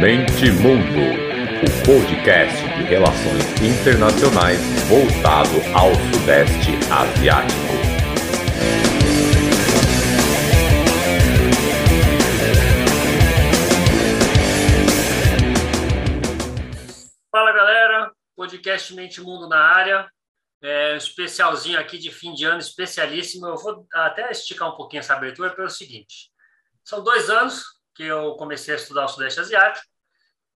[0.00, 0.98] Mente Mundo,
[1.60, 7.60] o podcast de relações internacionais voltado ao Sudeste Asiático.
[17.30, 20.10] Fala galera, podcast Mente Mundo na área,
[20.62, 23.46] é, especialzinho aqui de fim de ano, especialíssimo.
[23.46, 26.30] Eu vou até esticar um pouquinho essa abertura pelo seguinte:
[26.82, 29.89] são dois anos que eu comecei a estudar o Sudeste Asiático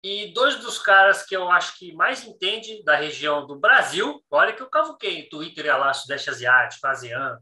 [0.03, 4.53] e dois dos caras que eu acho que mais entende da região do Brasil, olha
[4.53, 7.39] que eu cavuquei Twitter ia lá, Sudeste Asiático, ASEAN,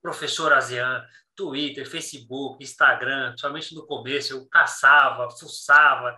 [0.00, 1.04] professor ASEAN,
[1.34, 6.16] Twitter, Facebook, Instagram, principalmente no começo, eu caçava, fuçava.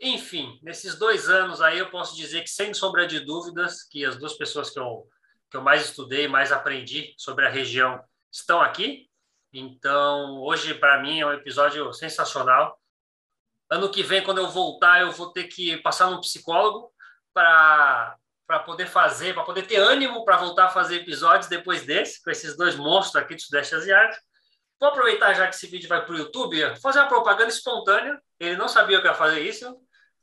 [0.00, 4.16] Enfim, nesses dois anos aí eu posso dizer que, sem sombra de dúvidas, que as
[4.16, 5.06] duas pessoas que eu,
[5.50, 9.06] que eu mais estudei, mais aprendi sobre a região estão aqui.
[9.52, 12.78] Então, hoje, para mim, é um episódio sensacional.
[13.70, 16.92] Ano que vem, quando eu voltar, eu vou ter que passar num psicólogo
[17.32, 22.22] para para poder fazer, para poder ter ânimo para voltar a fazer episódios depois desse,
[22.22, 24.22] com esses dois monstros aqui do Sudeste Asiático.
[24.78, 28.20] Vou aproveitar já que esse vídeo vai para o YouTube, fazer uma propaganda espontânea.
[28.38, 29.76] Ele não sabia que ia fazer isso.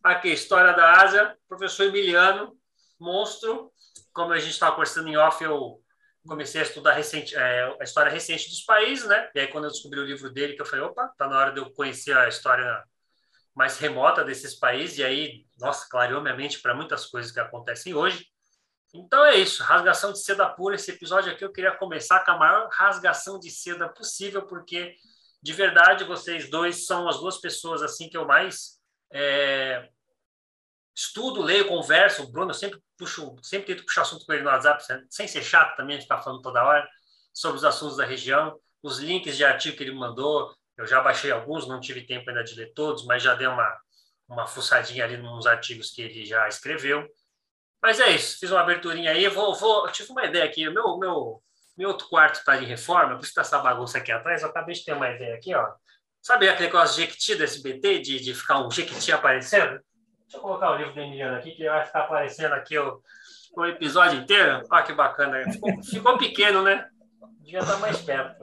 [0.03, 2.55] Aqui, História da Ásia, professor Emiliano,
[2.99, 3.71] monstro.
[4.13, 5.81] Como a gente estava conversando em off, eu
[6.27, 9.29] comecei a estudar recente, é, a história recente dos países, né?
[9.33, 11.51] E aí, quando eu descobri o livro dele, que eu falei, opa, tá na hora
[11.51, 12.83] de eu conhecer a história
[13.55, 17.93] mais remota desses países, e aí, nossa, clareou minha mente para muitas coisas que acontecem
[17.93, 18.27] hoje.
[18.93, 20.75] Então é isso, rasgação de seda pura.
[20.75, 24.95] Esse episódio aqui eu queria começar com a maior rasgação de seda possível, porque
[25.41, 28.79] de verdade vocês dois são as duas pessoas assim que eu mais
[29.11, 29.89] é,
[30.95, 32.23] estudo, leio, converso.
[32.23, 35.43] O Bruno eu sempre puxo, sempre tento puxar assunto com ele no WhatsApp, sem ser
[35.43, 36.87] chato também, de ficar falando toda hora
[37.33, 41.31] sobre os assuntos da região, os links de artigo que ele mandou, eu já baixei
[41.31, 43.77] alguns, não tive tempo ainda de ler todos, mas já dei uma,
[44.27, 47.07] uma fuçadinha ali nos artigos que ele já escreveu.
[47.81, 49.27] Mas é isso, fiz uma aberturinha aí.
[49.27, 50.67] Vou, vou, tive uma ideia aqui.
[50.69, 51.43] Meu, meu,
[51.77, 54.41] meu outro quarto está de reforma, por isso está essa bagunça aqui atrás.
[54.41, 55.73] Eu acabei de ter uma ideia aqui, ó.
[56.21, 59.81] Sabe aquele negócio de Jequiti do SBT, de, de ficar um Jequiti aparecendo?
[60.21, 63.01] Deixa eu colocar o livro do Emiliano aqui, que vai ficar aparecendo aqui o,
[63.57, 64.63] o episódio inteiro.
[64.71, 65.43] Olha que bacana.
[65.51, 66.87] Ficou, ficou pequeno, né?
[67.41, 68.39] Devia estar mais perto.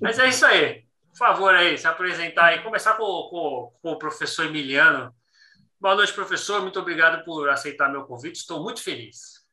[0.00, 0.87] Mas é isso aí.
[1.18, 5.12] Favor, aí, se apresentar e começar com, com, com, o professor Emiliano.
[5.80, 6.62] Boa noite, professor.
[6.62, 8.36] Muito obrigado por aceitar meu convite.
[8.36, 9.44] Estou muito feliz.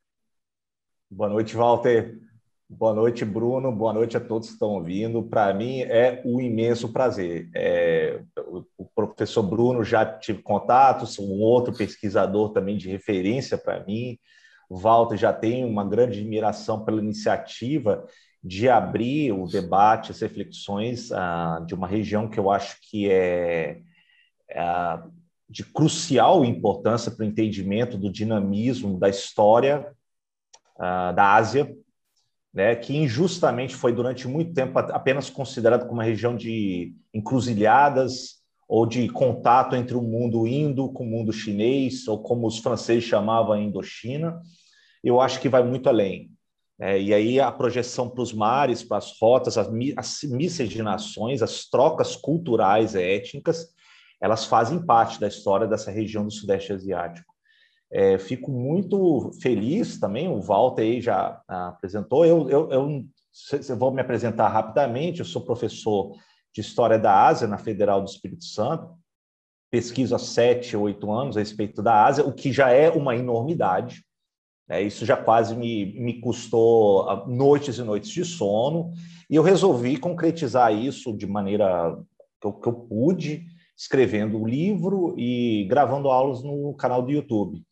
[1.10, 2.20] Boa noite, Walter.
[2.68, 3.72] Boa noite, Bruno.
[3.72, 5.24] Boa noite a todos que estão ouvindo.
[5.24, 7.50] Para mim é um imenso prazer.
[7.52, 8.22] É,
[8.78, 14.16] o professor Bruno já tive contatos, um outro pesquisador também de referência para mim.
[14.70, 18.06] Walter já tem uma grande admiração pela iniciativa
[18.46, 23.80] de abrir o debate, as reflexões ah, de uma região que eu acho que é,
[24.48, 24.98] é
[25.48, 29.92] de crucial importância para o entendimento do dinamismo da história
[30.78, 31.74] ah, da Ásia,
[32.54, 38.36] né, que injustamente foi durante muito tempo apenas considerado como uma região de encruzilhadas
[38.68, 43.04] ou de contato entre o mundo indo com o mundo chinês, ou como os franceses
[43.04, 44.40] chamavam a Indochina.
[45.02, 46.30] Eu acho que vai muito além.
[46.78, 51.64] É, e aí a projeção para os mares, para as rotas, as, as miscigenações, as
[51.64, 53.68] trocas culturais étnicas,
[54.20, 57.34] elas fazem parte da história dessa região do Sudeste Asiático.
[57.90, 63.04] É, fico muito feliz também, o Walter aí já apresentou, eu, eu, eu,
[63.68, 66.12] eu vou me apresentar rapidamente, eu sou professor
[66.52, 68.90] de História da Ásia na Federal do Espírito Santo,
[69.70, 74.05] pesquiso há sete, oito anos a respeito da Ásia, o que já é uma enormidade,
[74.68, 78.92] é, isso já quase me, me custou ah, noites e noites de sono,
[79.30, 81.96] e eu resolvi concretizar isso de maneira
[82.40, 83.46] que eu, que eu pude,
[83.76, 87.62] escrevendo o livro e gravando aulas no canal do YouTube.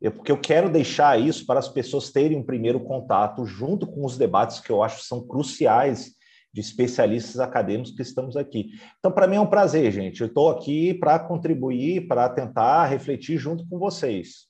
[0.00, 4.04] Eu, porque eu quero deixar isso para as pessoas terem um primeiro contato junto com
[4.04, 6.12] os debates que eu acho são cruciais
[6.52, 8.70] de especialistas acadêmicos que estamos aqui.
[8.98, 10.20] Então, para mim é um prazer, gente.
[10.20, 14.49] Eu estou aqui para contribuir, para tentar refletir junto com vocês.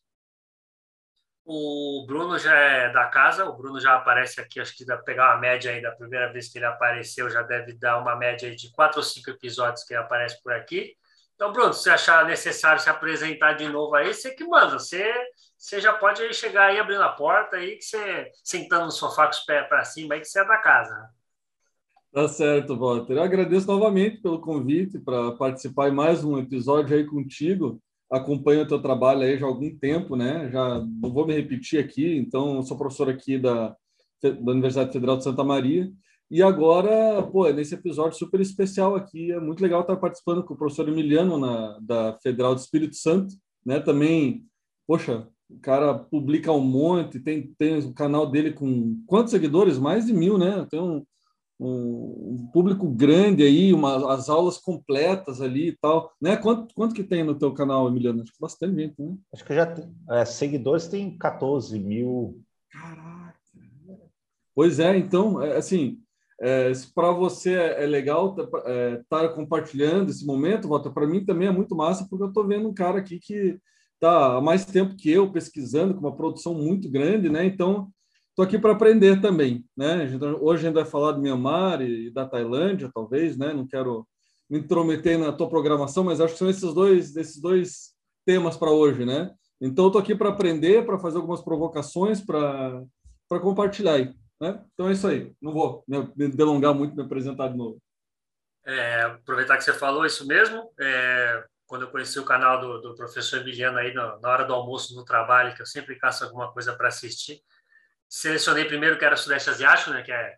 [1.53, 5.33] O Bruno já é da casa, o Bruno já aparece aqui, acho que dá pegar
[5.33, 8.55] uma média aí da primeira vez que ele apareceu, já deve dar uma média aí
[8.55, 10.95] de quatro ou cinco episódios que ele aparece por aqui.
[11.35, 15.13] Então, Bruno, se achar necessário se apresentar de novo aí, você que manda, você,
[15.59, 19.25] você já pode aí chegar aí abrindo a porta aí, que você sentando no sofá
[19.25, 21.11] com os pés para cima aí, que você é da casa.
[22.13, 23.15] Tá certo, Walter.
[23.15, 28.69] Eu agradeço novamente pelo convite para participar em mais um episódio aí contigo acompanho o
[28.69, 30.51] teu trabalho aí já há algum tempo, né?
[30.51, 33.77] Já não vou me repetir aqui, então sou professor aqui da,
[34.23, 35.91] da Universidade Federal de Santa Maria
[36.31, 40.57] E agora, pô, nesse episódio super especial aqui, é muito legal estar participando com o
[40.57, 43.35] professor Emiliano na, da Federal do Espírito Santo,
[43.65, 43.79] né?
[43.79, 44.45] Também,
[44.87, 49.79] poxa, o cara publica um monte, tem, tem o canal dele com quantos seguidores?
[49.79, 50.67] Mais de mil, né?
[50.71, 51.05] Tem um,
[51.61, 56.37] um, público grande aí, uma, as aulas completas ali e tal, né?
[56.37, 58.23] Quanto, quanto que tem no teu canal, Emiliano?
[58.23, 59.15] Acho que bastante gente, né?
[59.33, 62.43] Acho que já tem, é, seguidores tem 14 mil.
[62.71, 63.35] Caraca!
[64.55, 65.99] Pois é, então, é, assim,
[66.41, 71.07] é, se para você é, é legal estar é, tá compartilhando esse momento, Walter, para
[71.07, 73.59] mim também é muito massa, porque eu estou vendo um cara aqui que
[73.95, 77.45] está há mais tempo que eu pesquisando, com uma produção muito grande, né?
[77.45, 77.91] Então,
[78.41, 80.05] estou aqui para aprender também, né?
[80.41, 83.53] Hoje a gente vai falar do Myanmar e da Tailândia, talvez, né?
[83.53, 84.07] Não quero
[84.49, 87.95] me intrometer na tua programação, mas acho que são esses dois, esses dois
[88.25, 89.31] temas para hoje, né?
[89.61, 92.83] Então, estou aqui para aprender, para fazer algumas provocações, para
[93.43, 94.15] compartilhar aí.
[94.41, 94.59] Né?
[94.73, 95.35] Então é isso aí.
[95.41, 97.79] Não vou me delongar muito, me apresentar de novo.
[98.65, 100.73] É, aproveitar que você falou isso mesmo.
[100.81, 104.95] É, quando eu conheci o canal do, do professor Emiliano aí na, hora do almoço
[104.97, 107.43] no trabalho, que eu sempre caço alguma coisa para assistir,
[108.11, 110.37] selecionei primeiro que era Sudeste Asiático, né, que é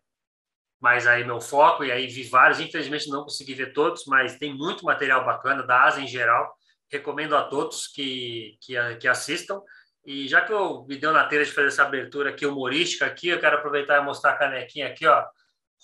[0.79, 2.61] mais aí meu foco, e aí vi vários.
[2.61, 6.55] Infelizmente não consegui ver todos, mas tem muito material bacana da Ásia em geral.
[6.91, 9.63] Recomendo a todos que, que, que assistam.
[10.05, 13.29] E já que eu me deu na telha de fazer essa abertura aqui humorística aqui,
[13.29, 15.25] eu quero aproveitar e mostrar a canequinha aqui, ó.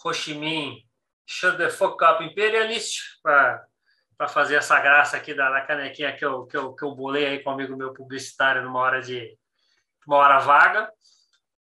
[0.05, 0.85] Ho Chi Minh,
[1.25, 6.47] Shut the fuck up, imperialist, para fazer essa graça aqui da, da, canequinha que eu,
[6.47, 9.37] que, eu, que eu bolei aí com um amigo meu publicitário numa hora de
[10.07, 10.91] uma hora vaga.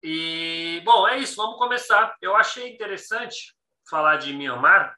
[0.02, 2.16] E, bom, é isso, vamos começar.
[2.20, 3.54] Eu achei interessante
[3.88, 4.94] falar de Myanmar,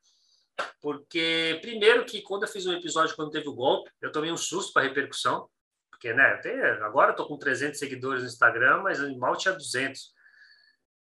[0.81, 4.37] porque, primeiro, que quando eu fiz um episódio quando teve o golpe, eu tomei um
[4.37, 5.49] susto com a repercussão
[6.05, 6.39] porque né,
[6.83, 10.13] agora eu tô com 300 seguidores no Instagram, mas mal tinha 200.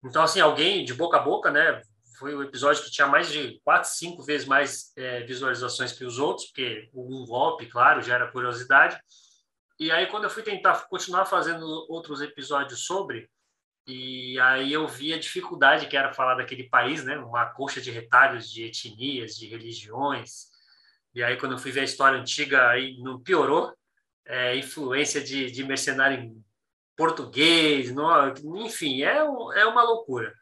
[0.04, 1.82] Então, assim, alguém de boca a boca, né,
[2.16, 6.20] foi o episódio que tinha mais de 4, 5 vezes mais é, visualizações que os
[6.20, 8.96] outros, porque um golpe, claro, gera curiosidade.
[9.80, 13.28] E aí, quando eu fui tentar continuar fazendo outros episódios sobre,
[13.86, 17.18] e aí eu vi a dificuldade que era falar daquele país, né?
[17.18, 20.48] Uma coxa de retalhos de etnias, de religiões.
[21.14, 23.72] E aí, quando eu fui ver a história antiga, aí não piorou
[24.24, 26.34] é, influência de, de mercenário
[26.96, 28.06] português, no,
[28.64, 30.32] enfim, é, é uma loucura.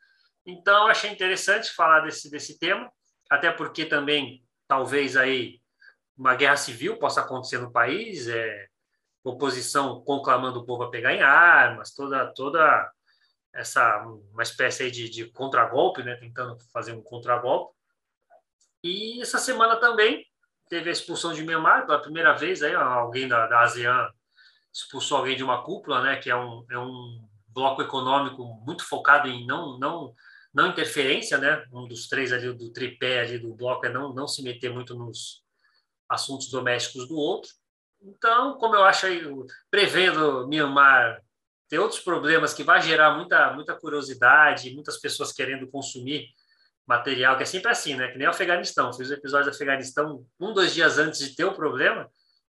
[0.47, 2.91] Então, achei interessante falar desse, desse tema,
[3.31, 5.61] até porque também, talvez aí,
[6.17, 8.67] uma guerra civil possa acontecer no país, é,
[9.25, 12.91] oposição conclamando o povo a pegar em armas, toda, toda
[13.53, 13.99] essa,
[14.33, 17.75] uma espécie de, de contragolpe, né, tentando fazer um contragolpe.
[18.83, 20.27] E essa semana também
[20.69, 24.11] teve a expulsão de Myanmar pela primeira vez, aí alguém da, da ASEAN
[24.73, 29.29] expulsou alguém de uma cúpula, né, que é um, é um bloco econômico muito focado
[29.29, 30.15] em não não
[30.53, 31.65] não interferência, né?
[31.73, 34.95] Um dos três ali do tripé ali do bloco é não não se meter muito
[34.95, 35.43] nos
[36.09, 37.51] assuntos domésticos do outro.
[38.03, 39.23] Então, como eu acho aí
[39.71, 41.23] prevendo Myanmar
[41.73, 46.29] ter outros problemas que vai gerar muita muita curiosidade, muitas pessoas querendo consumir
[46.87, 48.09] material, que é sempre assim, né?
[48.09, 48.93] Que nem o Afeganistão.
[48.93, 52.11] Fiz o episódio do Afeganistão um, dois dias antes de ter o problema,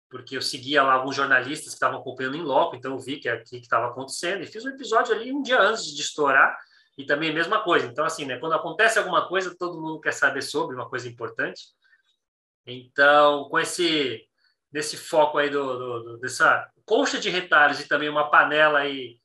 [0.08, 3.28] porque eu seguia lá alguns jornalistas que estavam acompanhando em loco, então eu vi que
[3.28, 6.56] o que estava acontecendo, e fiz um episódio ali um dia antes de estourar,
[6.96, 7.88] e também a mesma coisa.
[7.88, 8.38] Então, assim, né?
[8.38, 11.60] Quando acontece alguma coisa, todo mundo quer saber sobre, uma coisa importante.
[12.68, 14.24] Então, com esse
[14.72, 19.20] nesse foco aí do, do, do dessa colcha de retalhos e também uma panela aí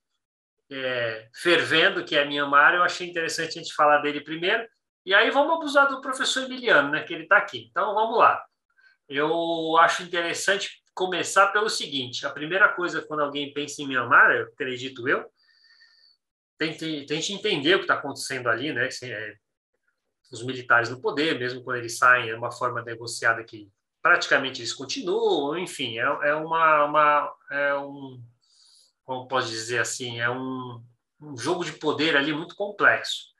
[0.68, 4.66] é, fervendo, que é a Myanmar, eu achei interessante a gente falar dele primeiro.
[5.06, 7.68] E aí vamos abusar do professor Emiliano, né, que ele está aqui.
[7.70, 8.44] Então vamos lá.
[9.08, 14.46] Eu acho interessante começar pelo seguinte: a primeira coisa quando alguém pensa em Myanmar, eu
[14.46, 15.24] acredito eu,
[16.58, 18.88] tente, tente entender o que está acontecendo ali, né?
[19.04, 19.34] É,
[20.32, 23.70] os militares no poder, mesmo quando eles saem, é uma forma negociada que
[24.02, 28.20] praticamente eles continuam, enfim, é, é uma, uma é um,
[29.04, 30.82] como posso dizer assim, é um,
[31.20, 33.32] um jogo de poder ali muito complexo.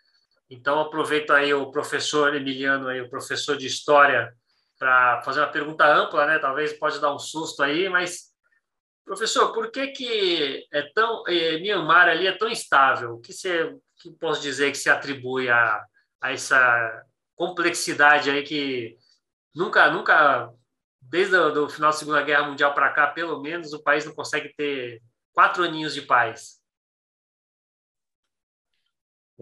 [0.48, 4.34] Então, aproveito aí o professor Emiliano, aí, o professor de História,
[4.78, 6.38] para fazer uma pergunta ampla, né?
[6.38, 8.32] Talvez pode dar um susto aí, mas,
[9.04, 13.14] professor, por que que é tão, é, Myanmar ali é tão instável?
[13.14, 15.82] O que, você, que posso dizer que se atribui a,
[16.20, 17.02] a essa
[17.34, 18.96] complexidade aí que
[19.54, 20.52] nunca, nunca,
[21.00, 24.54] desde o final da Segunda Guerra Mundial para cá, pelo menos, o país não consegue
[24.54, 26.62] ter quatro aninhos de paz?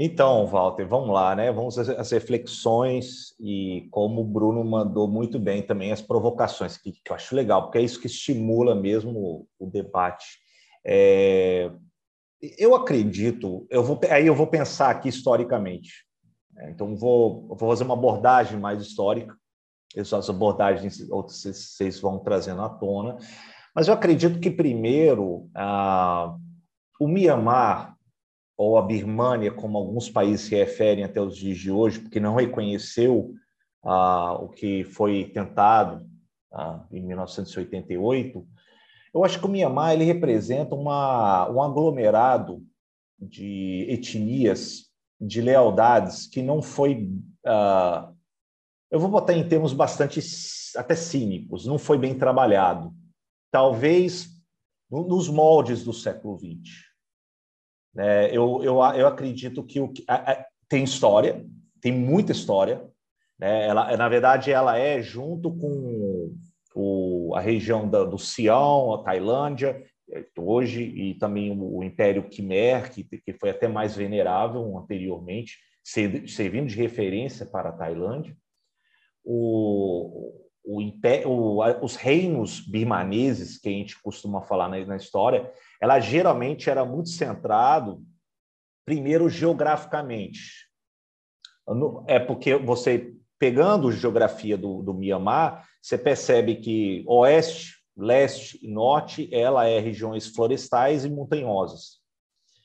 [0.02, 1.52] Então, Walter, vamos lá, né?
[1.52, 7.10] Vamos às reflexões e como o Bruno mandou muito bem também as provocações, que, que
[7.10, 10.38] eu acho legal, porque é isso que estimula mesmo o, o debate.
[10.82, 11.70] É,
[12.56, 16.06] eu acredito, eu vou, aí eu vou pensar aqui historicamente.
[16.56, 19.36] É, então, vou, vou fazer uma abordagem mais histórica.
[19.96, 23.18] Essas abordagens vocês vão trazendo à tona.
[23.74, 26.36] Mas eu acredito que, primeiro, ah,
[27.00, 27.96] o Mianmar,
[28.56, 32.34] ou a Birmânia, como alguns países se referem até os dias de hoje, porque não
[32.34, 33.32] reconheceu
[33.82, 36.06] ah, o que foi tentado
[36.52, 38.46] ah, em 1988,
[39.14, 42.62] eu acho que o Mianmar ele representa uma, um aglomerado
[43.18, 44.86] de etnias,
[45.20, 47.08] de lealdades, que não foi.
[47.44, 48.19] Uh,
[48.90, 50.20] eu vou botar em termos bastante
[50.76, 52.92] até cínicos, não foi bem trabalhado.
[53.50, 54.28] Talvez
[54.90, 56.90] nos moldes do século XX.
[57.96, 61.44] É, eu, eu, eu acredito que o, a, a, tem história,
[61.80, 62.84] tem muita história.
[63.38, 63.66] Né?
[63.66, 66.34] Ela, na verdade, ela é junto com
[66.74, 69.84] o, a região da, do Sião, a Tailândia,
[70.36, 76.76] hoje, e também o Império Khmer, que, que foi até mais venerável anteriormente, servindo de
[76.76, 78.36] referência para a Tailândia.
[79.24, 80.80] O, o,
[81.26, 85.50] o, os reinos birmaneses, que a gente costuma falar na, na história,
[85.80, 88.02] ela geralmente era muito centrado,
[88.84, 90.68] primeiro, geograficamente.
[92.06, 98.68] É porque você, pegando a geografia do, do Mianmar, você percebe que oeste, leste e
[98.68, 102.00] norte, ela é regiões florestais e montanhosas.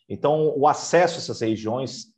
[0.07, 2.14] Então, o acesso a essas regiões,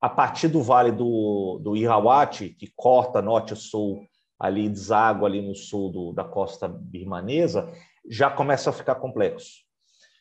[0.00, 4.00] a partir do vale do, do Irrawaddy, que corta norte e sul,
[4.38, 7.70] ali deságua ali no sul do, da costa birmanesa,
[8.08, 9.68] já começa a ficar complexo.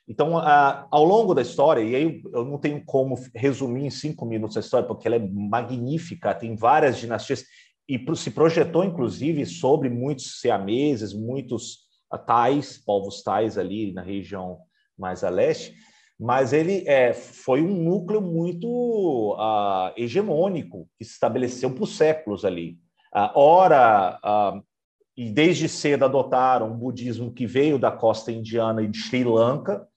[0.05, 4.25] Então, a, ao longo da história, e aí eu não tenho como resumir em cinco
[4.25, 7.45] minutos a história, porque ela é magnífica, tem várias dinastias,
[7.87, 11.87] e se projetou, inclusive, sobre muitos siameses, muitos
[12.25, 14.59] tais, povos tais ali na região
[14.97, 15.73] mais a leste,
[16.19, 22.77] mas ele é, foi um núcleo muito uh, hegemônico que se estabeleceu por séculos ali.
[23.15, 24.61] Uh, ora, uh,
[25.15, 29.87] e desde cedo adotaram um budismo que veio da costa indiana e de Sri Lanka,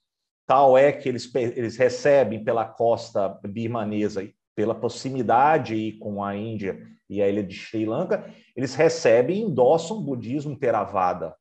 [0.46, 7.20] tal é que eles, eles recebem pela costa birmanesa, pela proximidade com a Índia e
[7.20, 11.34] a ilha de Sri Lanka, eles recebem e endossam o budismo Theravada.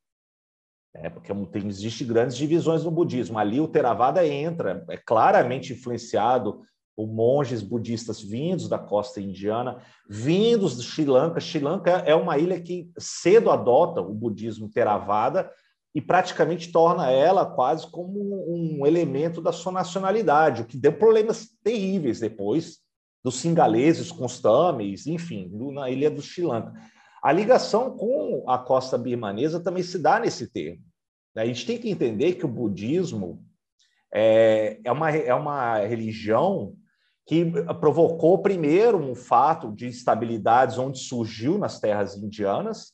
[0.93, 3.37] É, porque tem, existe grandes divisões no budismo.
[3.37, 6.61] Ali o Theravada entra, é claramente influenciado
[6.95, 9.77] por monges budistas vindos da costa indiana,
[10.09, 11.39] vindos de Sri Lanka.
[11.39, 15.49] Sri Lanka é uma ilha que cedo adota o budismo Theravada
[15.95, 21.49] e praticamente torna ela quase como um elemento da sua nacionalidade, o que deu problemas
[21.63, 22.79] terríveis depois
[23.23, 26.73] dos singaleses tamis, enfim, na ilha do Sri Lanka.
[27.21, 30.81] A ligação com a costa birmanesa também se dá nesse termo.
[31.35, 33.45] A gente tem que entender que o budismo
[34.13, 36.75] é, é, uma, é uma religião
[37.25, 37.45] que
[37.79, 42.91] provocou primeiro um fato de instabilidades onde surgiu nas terras indianas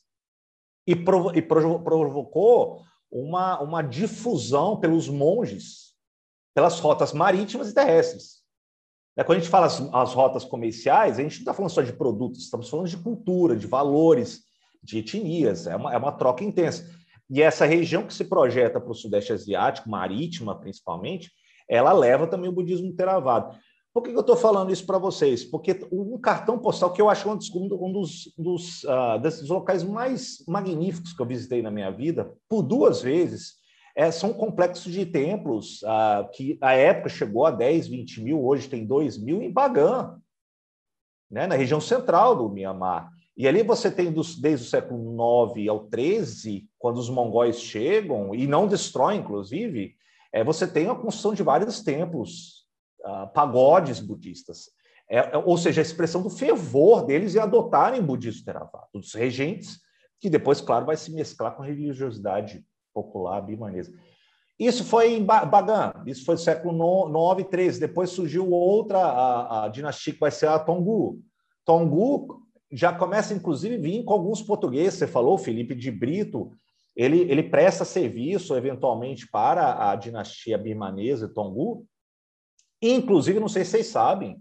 [0.86, 5.94] e, provo e provocou uma, uma difusão pelos monges,
[6.54, 8.37] pelas rotas marítimas e terrestres.
[9.18, 11.82] É, quando a gente fala as, as rotas comerciais, a gente não está falando só
[11.82, 14.44] de produtos, estamos falando de cultura, de valores,
[14.80, 16.88] de etnias, é uma, é uma troca intensa.
[17.28, 21.32] E essa região que se projeta para o Sudeste Asiático, marítima principalmente,
[21.68, 23.58] ela leva também o budismo Theravada.
[23.92, 25.44] Por que eu estou falando isso para vocês?
[25.44, 29.82] Porque um cartão postal que eu acho um dos, um dos, dos uh, desses locais
[29.82, 33.54] mais magníficos que eu visitei na minha vida, por duas vezes,
[33.98, 38.68] é, são complexos de templos ah, que a época chegou a 10, 20 mil, hoje
[38.68, 40.20] tem 2 mil em Bagan,
[41.28, 43.10] né, na região central do Mianmar.
[43.36, 48.32] E ali você tem, dos, desde o século 9 ao 13, quando os mongóis chegam,
[48.32, 49.96] e não destroem, inclusive,
[50.32, 52.68] é, você tem a construção de vários templos,
[53.04, 54.70] ah, pagodes budistas.
[55.10, 59.80] É, é, ou seja, a expressão do fervor deles em adotarem budismo Theravada, dos regentes,
[60.20, 63.92] que depois, claro, vai se mesclar com a religiosidade popular birmanesa.
[64.58, 67.78] Isso foi em Bagan, isso foi no século 9 e 13.
[67.78, 71.20] Depois surgiu outra, a, a, dinastia que vai ser a Tongu.
[71.64, 74.98] Tongu já começa, inclusive, a vir com alguns portugueses.
[74.98, 76.50] Você falou, Felipe de Brito,
[76.96, 81.86] ele, ele presta serviço, eventualmente, para a dinastia birmanesa Tongu.
[82.82, 84.40] Inclusive, não sei se vocês sabem,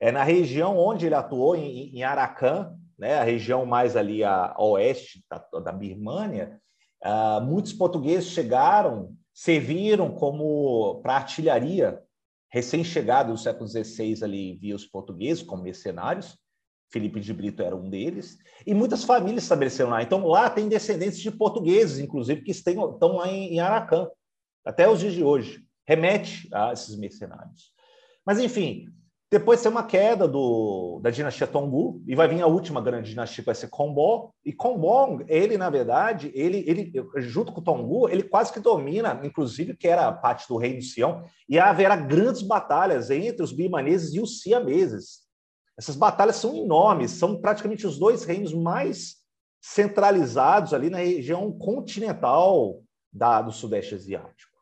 [0.00, 4.54] é na região onde ele atuou, em, em Arakan, né, a região mais ali a,
[4.56, 6.58] a oeste da, da Birmânia,
[7.04, 12.02] Uh, muitos portugueses chegaram, serviram como para artilharia,
[12.50, 16.36] recém-chegados no século XVI ali via os portugueses como mercenários.
[16.90, 20.02] Felipe de Brito era um deles, e muitas famílias estabeleceram lá.
[20.02, 24.08] Então, lá tem descendentes de portugueses, inclusive, que estão, lá em Aracan,
[24.64, 25.62] até os dias de hoje.
[25.86, 27.72] Remete a esses mercenários.
[28.24, 28.86] Mas, enfim,
[29.30, 33.42] Depois tem uma queda do, da dinastia Tonggu e vai vir a última grande dinastia,
[33.42, 34.34] que vai ser Konbo.
[34.42, 39.20] E Konbo, ele, na verdade, ele, ele junto com o Tonggu, ele quase que domina,
[39.22, 44.20] inclusive, que era parte do reino Sião, e haverá grandes batalhas entre os birmaneses e
[44.20, 45.28] os siameses.
[45.78, 49.16] Essas batalhas são enormes, são praticamente os dois reinos mais
[49.60, 52.82] centralizados ali na região continental
[53.12, 54.57] da, do Sudeste Asiático.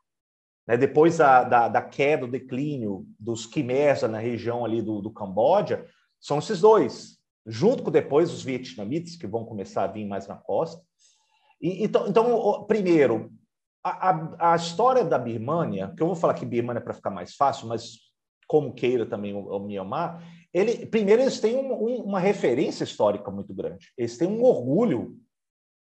[0.67, 0.77] Né?
[0.77, 5.87] Depois da, da, da, queda, do declínio dos Khmers na região ali do, do Camboja,
[6.21, 10.37] são esses dois, junto com depois os vietnamitas, que vão começar a vir mais na
[10.37, 10.83] costa.
[11.61, 13.31] E, então, então, primeiro,
[13.85, 17.11] a, a, a, história da Birmânia, que eu vou falar que Birmânia é para ficar
[17.11, 18.07] mais fácil, mas
[18.49, 23.31] como queira também o, o Myanmar, ele, primeiro eles têm um, um, uma referência histórica
[23.31, 25.17] muito grande, eles têm um orgulho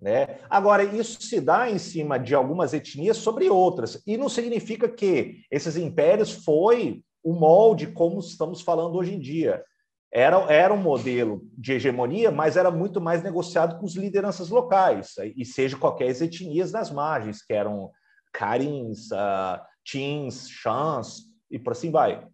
[0.03, 0.39] né?
[0.49, 5.43] Agora, isso se dá em cima de algumas etnias sobre outras, e não significa que
[5.49, 9.63] esses impérios foi o molde como estamos falando hoje em dia.
[10.11, 15.15] Era, era um modelo de hegemonia, mas era muito mais negociado com as lideranças locais,
[15.37, 17.89] e seja qualquer etnias nas margens, que eram
[18.33, 22.27] Karins, uh, Tins, Chans, e por assim vai.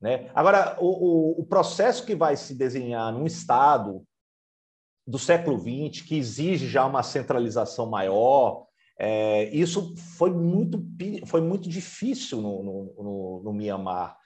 [0.00, 0.30] Né?
[0.34, 4.02] Agora, o, o, o processo que vai se desenhar num Estado
[5.08, 8.66] do século XX, que exige já uma centralização maior.
[8.98, 10.84] É, isso foi muito,
[11.24, 14.18] foi muito difícil no, no, no, no Myanmar.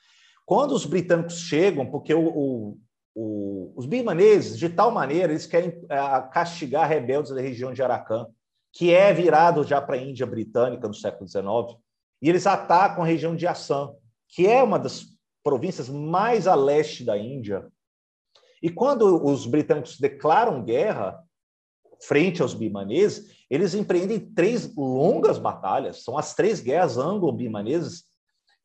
[0.44, 2.78] Quando os britânicos chegam, porque o, o,
[3.14, 5.98] o, os birmaneses, de tal maneira, eles querem é,
[6.32, 8.26] castigar rebeldes da região de Arakan,
[8.72, 11.78] que é virado já para a Índia britânica no século XIX,
[12.20, 13.94] e eles atacam a região de Assam,
[14.28, 15.04] que é uma das
[15.44, 17.70] províncias mais a leste da Índia,
[18.62, 21.19] e quando os britânicos declaram guerra
[22.07, 28.04] frente aos bimaneses, eles empreendem três longas batalhas, são as três guerras anglo-bimanesas,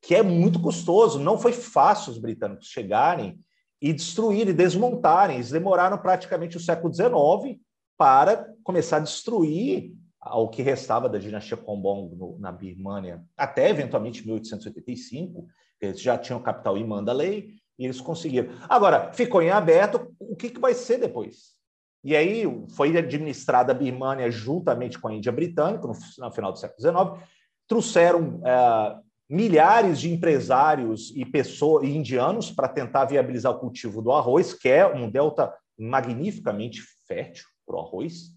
[0.00, 1.18] que é muito custoso.
[1.18, 3.38] Não foi fácil os britânicos chegarem
[3.80, 5.36] e destruírem, desmontarem.
[5.36, 7.60] Eles demoraram praticamente o século XIX
[7.96, 9.92] para começar a destruir
[10.24, 15.46] o que restava da dinastia Kombong na Birmânia, até eventualmente 1885,
[15.80, 18.52] eles já tinham capital em Mandalay, e eles conseguiram.
[18.68, 21.56] Agora, ficou em aberto o que, que vai ser depois.
[22.02, 26.58] E aí foi administrada a Birmânia juntamente com a Índia Britânica, no, no final do
[26.58, 27.28] século XIX.
[27.66, 28.96] Trouxeram é,
[29.28, 34.68] milhares de empresários e pessoas e indianos para tentar viabilizar o cultivo do arroz, que
[34.68, 38.32] é um delta magnificamente fértil para o arroz,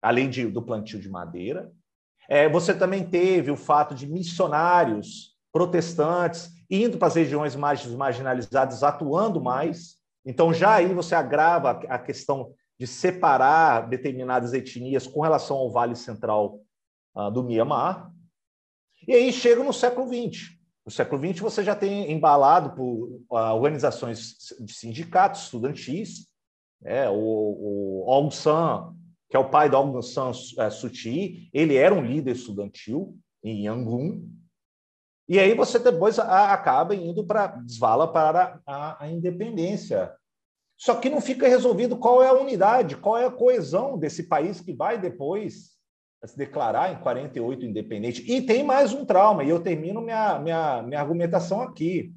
[0.00, 1.70] além de, do plantio de madeira.
[2.28, 8.82] É, você também teve o fato de missionários protestantes indo para as regiões mais marginalizadas,
[8.82, 9.96] atuando mais.
[10.24, 15.96] Então, já aí você agrava a questão de separar determinadas etnias com relação ao Vale
[15.96, 16.60] Central
[17.14, 18.12] uh, do Mianmar.
[19.06, 20.56] E aí chega no século XX.
[20.84, 26.28] No século XX, você já tem embalado por uh, organizações de sindicatos estudantis,
[26.80, 27.08] né?
[27.08, 28.94] o, o Aung San,
[29.28, 33.66] que é o pai do Aung San Suu Kyi, ele era um líder estudantil em
[33.66, 34.22] Yangon,
[35.28, 40.12] e aí você depois acaba indo para desvala para a, a, independência.
[40.76, 44.60] Só que não fica resolvido qual é a unidade, qual é a coesão desse país
[44.60, 45.76] que vai depois
[46.24, 48.30] se declarar em 48 independente.
[48.30, 52.12] E tem mais um trauma, e eu termino minha, minha, minha argumentação aqui.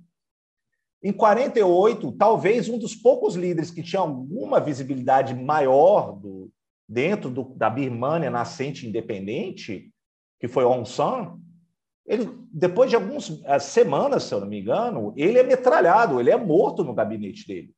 [1.02, 6.52] Em 48, talvez um dos poucos líderes que tinha alguma visibilidade maior do,
[6.88, 9.94] dentro do, da Birmânia nascente independente,
[10.40, 11.38] que foi Aung San,
[12.10, 16.32] ele, depois de algumas eh, semanas, se eu não me engano, ele é metralhado, ele
[16.32, 17.72] é morto no gabinete dele.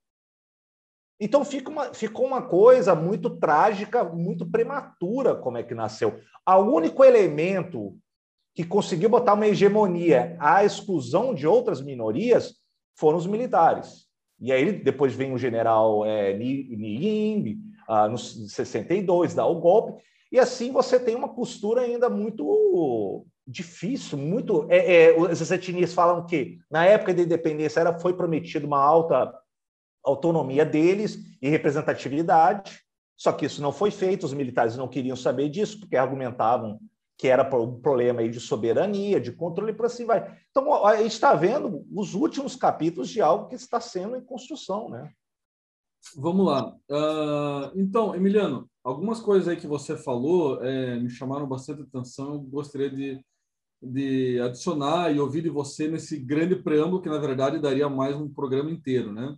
[1.20, 6.18] Então fica uma, ficou uma coisa muito trágica, muito prematura como é que nasceu.
[6.48, 7.98] O único elemento
[8.56, 12.56] que conseguiu botar uma hegemonia à exclusão de outras minorias
[12.98, 14.08] foram os militares.
[14.40, 20.02] E aí depois vem o general é, Ni Ying, ah, no 62, dá o golpe,
[20.32, 24.66] e assim você tem uma postura ainda muito difícil, muito.
[24.70, 29.34] É, é, essas etnias falam que na época da independência era, foi prometido uma alta
[30.04, 32.82] autonomia deles e representatividade,
[33.16, 36.80] só que isso não foi feito, os militares não queriam saber disso, porque argumentavam
[37.18, 40.36] que era um problema aí de soberania, de controle, por assim vai.
[40.50, 44.90] Então, a gente está vendo os últimos capítulos de algo que está sendo em construção,
[44.90, 45.12] né?
[46.16, 46.76] Vamos lá.
[46.90, 52.34] Uh, então, Emiliano, algumas coisas aí que você falou é, me chamaram bastante atenção.
[52.34, 53.24] Eu gostaria de
[53.82, 58.30] de adicionar e ouvir de você nesse grande preâmbulo que na verdade daria mais um
[58.30, 59.36] programa inteiro, né?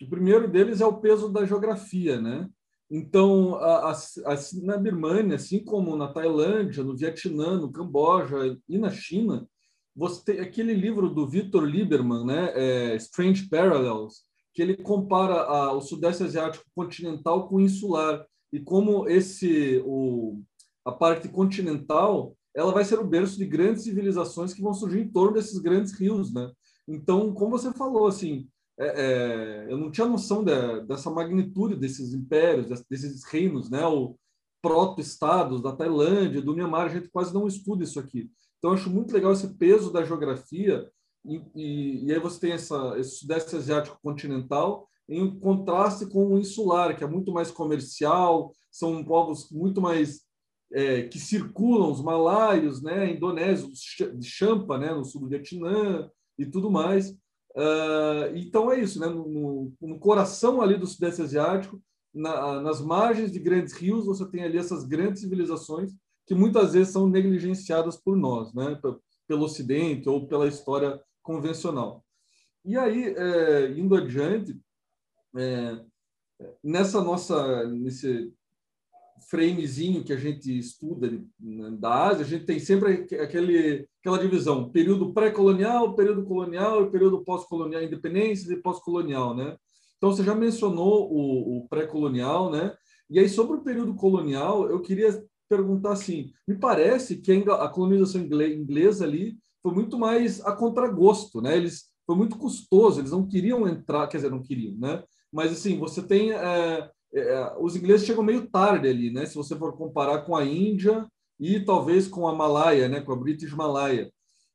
[0.00, 2.48] O primeiro deles é o peso da geografia, né?
[2.90, 8.76] Então, a, a, a, na Birmania, assim como na Tailândia, no Vietnã, no Camboja e
[8.76, 9.48] na China,
[9.96, 15.80] você tem aquele livro do Victor Lieberman, né, é, Strange Parallels, que ele compara o
[15.80, 20.42] Sudeste Asiático continental com o insular e como esse o,
[20.84, 25.08] a parte continental ela vai ser o berço de grandes civilizações que vão surgir em
[25.08, 26.50] torno desses grandes rios, né?
[26.86, 32.12] Então, como você falou, assim, é, é, eu não tinha noção de, dessa magnitude desses
[32.12, 33.86] impérios, desses reinos, né?
[33.86, 34.16] O
[34.60, 38.30] proto-estados da Tailândia, do Myanmar, a gente quase não estuda isso aqui.
[38.58, 40.88] Então, acho muito legal esse peso da geografia
[41.24, 46.38] e, e, e aí você tem essa, esse sudeste asiático continental em contraste com o
[46.38, 50.22] insular, que é muito mais comercial, são povos muito mais
[50.72, 53.80] é, que circulam, os malaios, né, indonésios,
[54.14, 57.10] de Champa, né, no sul do Vietnã e tudo mais.
[57.54, 61.82] Uh, então é isso, né, no, no, coração ali do Sudeste Asiático,
[62.14, 65.92] na, nas margens de grandes rios, você tem ali essas grandes civilizações
[66.26, 68.80] que muitas vezes são negligenciadas por nós, né,
[69.28, 72.02] pelo Ocidente ou pela história convencional.
[72.64, 74.58] E aí, é, indo adiante,
[75.36, 75.84] é,
[76.62, 78.32] nessa nossa nesse
[79.28, 84.70] framezinho que a gente estuda né, da Ásia, a gente tem sempre aquele aquela divisão
[84.70, 89.56] período pré-colonial, período colonial e período pós-colonial, independência e pós-colonial, né?
[89.96, 92.74] Então você já mencionou o, o pré-colonial, né?
[93.08, 98.22] E aí sobre o período colonial, eu queria perguntar assim, me parece que a colonização
[98.22, 101.56] inglesa ali foi muito mais a contragosto, né?
[101.56, 105.04] Eles foi muito custoso, eles não queriam entrar, quer dizer, não queriam, né?
[105.32, 109.26] Mas assim, você tem é, é, os ingleses chegam meio tarde ali, né?
[109.26, 111.06] Se você for comparar com a Índia
[111.38, 113.00] e talvez com a Malaya, né?
[113.00, 114.10] Com a British Malaya.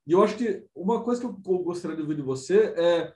[0.06, 3.12] E eu acho que uma coisa que eu gostaria de ouvir de você é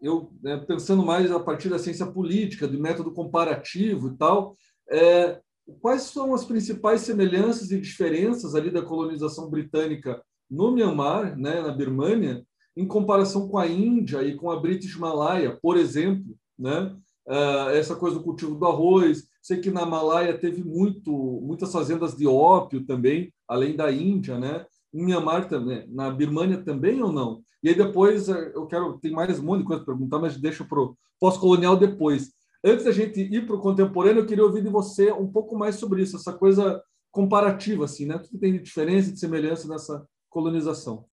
[0.00, 4.56] eu né, pensando mais a partir da ciência política, do método comparativo e tal,
[4.88, 5.40] é,
[5.80, 11.72] quais são as principais semelhanças e diferenças ali da colonização britânica no Myanmar, né, na
[11.72, 12.44] Birmânia,
[12.76, 16.96] em comparação com a Índia e com a British Malaya, por exemplo, né?
[17.30, 19.22] Uh, essa coisa do cultivo do arroz.
[19.40, 24.66] Sei que na Malaya teve muito, muitas fazendas de ópio também, além da Índia, né?
[24.92, 27.40] Em Myanmar também, na Birmânia também ou não?
[27.62, 30.36] E aí depois eh, eu quero, tem mais um monte de coisa para perguntar, mas
[30.36, 32.32] deixa para o pós-colonial depois.
[32.64, 35.76] Antes da gente ir para o contemporâneo, eu queria ouvir de você um pouco mais
[35.76, 38.16] sobre isso, essa coisa comparativa, assim, né?
[38.16, 41.04] O que tem de diferença e de semelhança nessa colonização.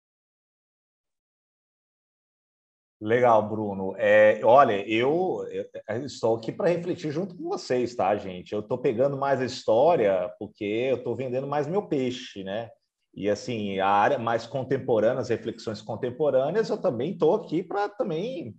[3.00, 3.94] Legal, Bruno.
[3.98, 8.52] É, olha, eu, eu estou aqui para refletir junto com vocês, tá, gente?
[8.52, 12.70] Eu estou pegando mais a história porque eu estou vendendo mais meu peixe, né?
[13.14, 18.54] E assim, a área mais contemporânea, as reflexões contemporâneas, eu também estou aqui para também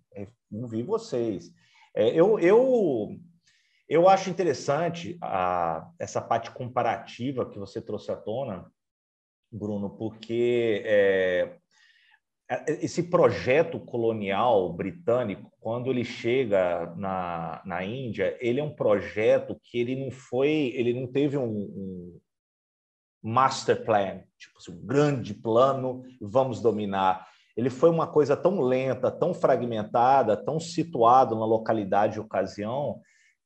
[0.51, 1.51] ouvir vocês.
[1.95, 3.17] É, eu, eu,
[3.89, 8.71] eu acho interessante a, essa parte comparativa que você trouxe à tona,
[9.51, 11.57] Bruno, porque é, é,
[12.67, 19.77] esse projeto colonial britânico, quando ele chega na, na Índia, ele é um projeto que
[19.77, 22.19] ele não foi, ele não teve um, um
[23.21, 27.27] master plan, tipo assim, um grande plano, vamos dominar.
[27.55, 33.01] Ele foi uma coisa tão lenta, tão fragmentada, tão situado na localidade e ocasião,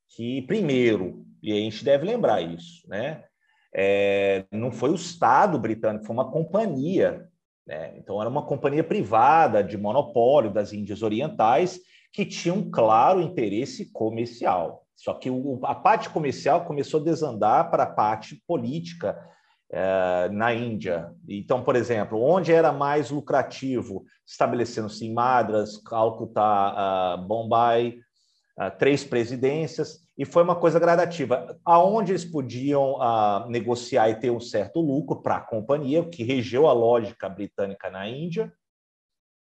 [0.10, 3.24] que, primeiro, e a gente deve lembrar isso, né?
[3.74, 7.30] é, não foi o Estado britânico, foi uma companhia.
[7.65, 7.93] Né?
[7.97, 11.80] Então, era uma companhia privada de monopólio das Índias Orientais
[12.13, 14.86] que tinha um claro interesse comercial.
[14.95, 19.17] Só que o, a parte comercial começou a desandar para a parte política
[19.71, 21.12] é, na Índia.
[21.28, 28.00] Então, por exemplo, onde era mais lucrativo, estabelecendo-se em Madras, Calcutá, uh, Bombay,
[28.78, 31.58] três presidências, e foi uma coisa gradativa.
[31.66, 36.68] Aonde eles podiam uh, negociar e ter um certo lucro para a companhia, que regeu
[36.68, 38.54] a lógica britânica na Índia,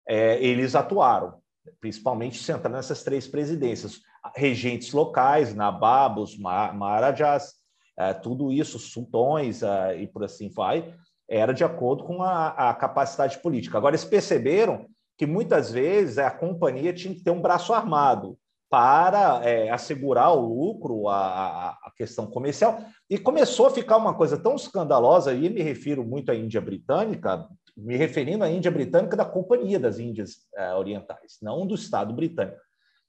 [0.09, 1.39] é, eles atuaram,
[1.81, 4.01] principalmente centrando nessas três presidências.
[4.35, 7.55] Regentes locais, nababos, maharajas,
[7.97, 10.95] é, tudo isso, sultões é, e por assim vai,
[11.29, 13.79] era de acordo com a, a capacidade política.
[13.79, 14.87] Agora, eles perceberam
[15.17, 18.37] que muitas vezes a companhia tinha que ter um braço armado
[18.75, 24.37] para é, assegurar o lucro, a, a, questão comercial, e começou a ficar uma coisa
[24.37, 29.25] tão escandalosa, e me refiro muito à Índia Britânica, me referindo à Índia Britânica da
[29.25, 32.59] Companhia das Índias é, Orientais, não do Estado Britânico,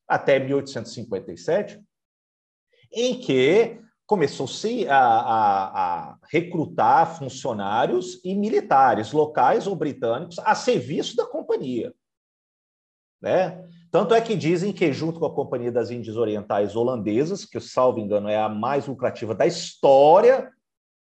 [0.08, 1.82] até 1857,
[2.94, 11.16] em que começou-se a, a, a, recrutar funcionários e militares locais ou britânicos a serviço
[11.16, 11.92] da companhia.
[13.20, 13.68] Né?
[13.96, 17.98] Tanto é que dizem que, junto com a Companhia das Índias Orientais Holandesas, que, salvo
[17.98, 20.52] engano, é a mais lucrativa da história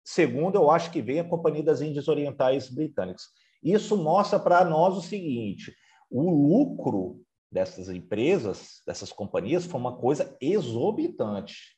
[0.04, 3.22] Segundo, eu acho que vem a Companhia das Índias Orientais Britânicas.
[3.62, 5.72] Isso mostra para nós o seguinte:
[6.10, 11.76] o lucro dessas empresas, dessas companhias, foi uma coisa exorbitante.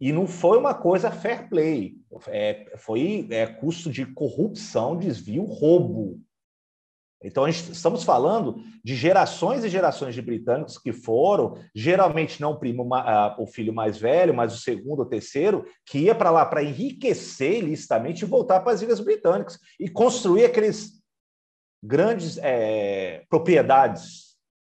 [0.00, 1.94] E não foi uma coisa fair play,
[2.28, 6.20] é, foi é, custo de corrupção, desvio, roubo.
[7.22, 12.86] Então, estamos falando de gerações e gerações de britânicos que foram, geralmente não o, primo,
[13.38, 17.58] o filho mais velho, mas o segundo ou terceiro, que ia para lá para enriquecer
[17.58, 21.02] ilicitamente e voltar para as Ilhas Britânicas e construir aqueles
[21.82, 24.36] grandes é, propriedades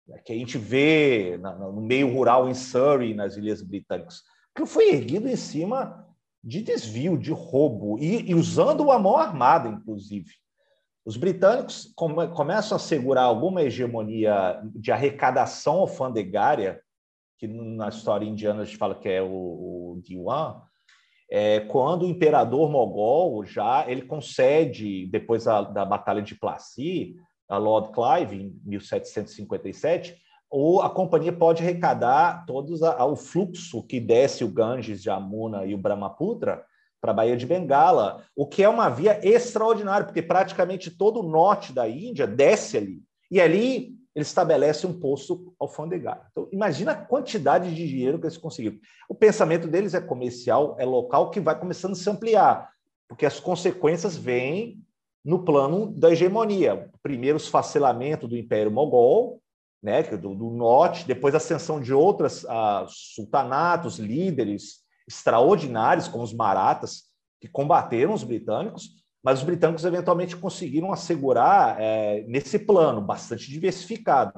[0.06, 4.22] né, que a gente vê no meio rural em Surrey, nas Ilhas Britânicas,
[4.54, 6.06] que foi erguido em cima
[6.42, 10.34] de desvio, de roubo, e, e usando a mão armada, inclusive.
[11.04, 16.80] Os britânicos come, começam a segurar alguma hegemonia de arrecadação alfandegária,
[17.38, 20.62] que na história indiana a gente fala que é o, o Diwan,
[21.30, 27.16] é, quando o imperador mogol já ele concede, depois da, Batalha de Plassey,
[27.48, 30.16] a Lord Clive, em 1757,
[30.50, 35.74] ou a companhia pode arrecadar todos a, o fluxo que desce o Ganges, Jamuna e
[35.74, 36.64] o Brahmaputra
[37.04, 41.28] para a Baía de Bengala, o que é uma via extraordinária, porque praticamente todo o
[41.28, 43.02] norte da Índia desce ali.
[43.30, 46.22] E ali ele estabelece um posto alfandegário.
[46.30, 48.78] Então, imagina a quantidade de dinheiro que eles conseguiram.
[49.06, 52.70] O pensamento deles é comercial, é local, que vai começando a se ampliar,
[53.06, 54.78] porque as consequências vêm
[55.22, 56.88] no plano da hegemonia.
[57.02, 59.42] Primeiro, os facelamento do Império Mogol,
[59.82, 66.32] né, do, do norte, depois a ascensão de outros uh, sultanatos, líderes extraordinários, como os
[66.32, 67.04] maratas,
[67.40, 68.90] que combateram os britânicos,
[69.22, 74.32] mas os britânicos eventualmente conseguiram assegurar é, nesse plano, bastante diversificado.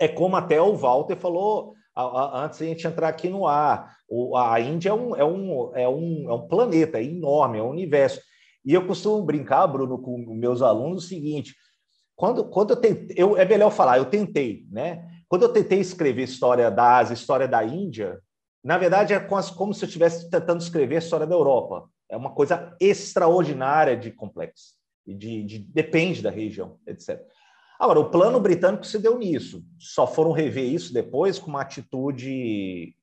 [0.00, 3.46] É como até o Walter falou a, a, antes de a gente entrar aqui no
[3.46, 3.94] ar.
[4.08, 7.62] O, a Índia é um, é, um, é, um, é um planeta, é enorme, é
[7.62, 8.20] um universo.
[8.64, 11.54] E eu costumo brincar, Bruno, com meus alunos o seguinte:
[12.16, 15.06] quando, quando eu tentei, eu, é melhor falar, eu tentei, né?
[15.28, 18.20] Quando eu tentei escrever história da Ásia, história da Índia,
[18.62, 21.88] na verdade é como se eu estivesse tentando escrever a história da Europa.
[22.08, 24.74] É uma coisa extraordinária de complexo.
[25.06, 27.20] E de, de, depende da região, etc.
[27.78, 29.64] Agora, o plano britânico se deu nisso.
[29.78, 32.94] Só foram rever isso depois com uma atitude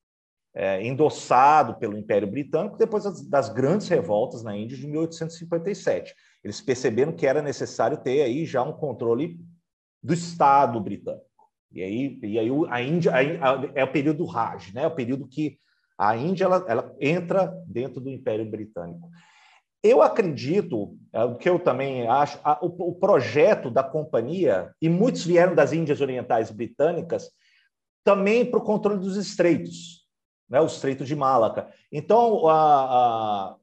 [0.54, 6.16] é, endossado pelo Império Britânico depois das, das, grandes revoltas na Índia de 1857.
[6.44, 9.40] Eles perceberam que era necessário ter aí já um controle
[10.02, 11.29] do Estado britânico.
[11.72, 14.84] E aí, e aí a Índia a, a, é o período Raj, né?
[14.84, 15.58] É o período que
[15.98, 19.10] a Índia ela, ela entra dentro do Império Britânico.
[19.84, 24.90] Eu acredito, é, o que eu também acho, a, o, o, projeto da companhia, e
[24.90, 27.30] muitos vieram das Índias Orientais Britânicas,
[28.04, 30.06] também para o controle dos estreitos,
[30.50, 31.70] né, o Estreito de Malaca.
[31.92, 33.56] Então, a,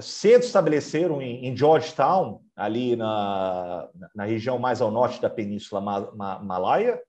[0.00, 7.00] cedo estabeleceram em, em, Georgetown, ali na, na região mais ao norte da Península Malaya.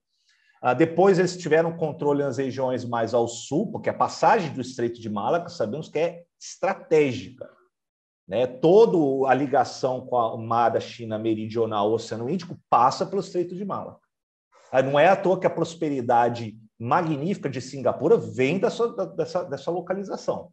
[0.61, 4.99] Uh, depois eles tiveram controle nas regiões mais ao sul, porque a passagem do Estreito
[4.99, 7.49] de Malaca sabemos que é estratégica.
[8.27, 8.45] Né?
[8.45, 13.55] Toda a ligação com o mar da China meridional, o Oceano Índico, passa pelo Estreito
[13.55, 13.99] de Malaca.
[14.85, 20.51] Não é à toa que a prosperidade magnífica de Singapura vem dessa, dessa, dessa localização.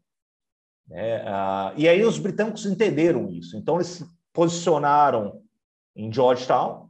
[0.89, 1.23] Né?
[1.27, 3.57] Ah, e aí os britânicos entenderam isso.
[3.57, 5.43] Então, eles se posicionaram
[5.95, 6.89] em Georgetown.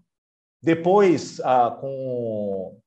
[0.63, 2.79] Depois, ah, com,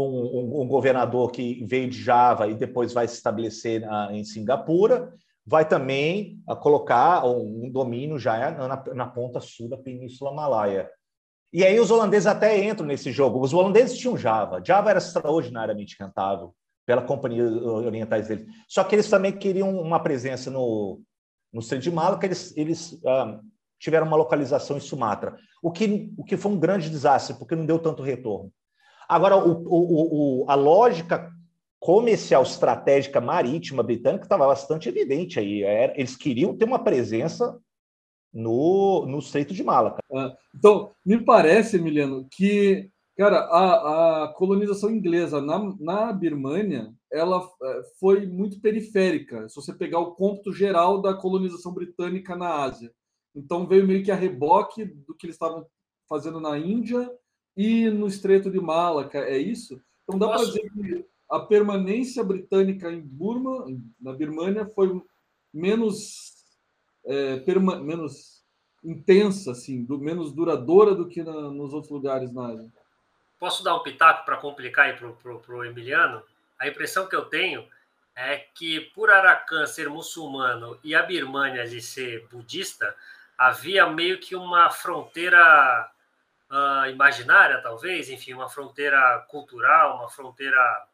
[0.00, 4.24] com um, um, governador que veio de Java e depois vai se estabelecer ah, em
[4.24, 5.12] Singapura,
[5.44, 10.90] vai também ah, colocar um, um, domínio já na, na ponta sul da Península Malaia.
[11.52, 13.42] E aí os holandeses até entram nesse jogo.
[13.42, 14.62] Os holandeses tinham Java.
[14.64, 16.54] Java era extraordinariamente rentável
[16.86, 18.46] pela companhia orientais deles.
[18.66, 21.02] Só que eles também queriam uma presença no,
[21.52, 23.38] no Estreito de Malaca, eles, eles ah,
[23.78, 27.66] tiveram uma localização em Sumatra, o que, o que foi um grande desastre, porque não
[27.66, 28.50] deu tanto retorno.
[29.10, 31.32] Agora, o, o, o, a lógica
[31.80, 35.64] comercial estratégica marítima britânica estava bastante evidente aí.
[35.64, 37.58] Era, eles queriam ter uma presença
[38.32, 39.98] no, no Estreito de Malaca.
[40.14, 47.46] Ah, então, me parece, Emiliano, que Cara, a, a colonização inglesa na, na Birmânia ela
[47.62, 49.46] é, foi muito periférica.
[49.46, 52.90] Se você pegar o cômputo geral da colonização britânica na Ásia,
[53.36, 55.66] então veio meio que a reboque do que eles estavam
[56.08, 57.10] fazendo na Índia
[57.56, 59.18] e no Estreito de Malaca.
[59.18, 59.80] É isso?
[60.04, 63.66] Então dá para dizer que a permanência britânica em Burma,
[64.00, 65.00] na Birmânia, foi
[65.52, 66.44] menos
[67.04, 68.44] é, perma, menos
[68.82, 72.72] intensa, assim, do, menos duradoura do que na, nos outros lugares na Ásia.
[73.38, 76.22] Posso dar um pitaco para complicar aí para o Emiliano?
[76.58, 77.64] A impressão que eu tenho
[78.14, 82.94] é que por Arakan ser muçulmano e a Birmânia ali ser budista,
[83.38, 85.90] havia meio que uma fronteira
[86.50, 90.86] uh, imaginária, talvez, enfim, uma fronteira cultural, uma fronteira,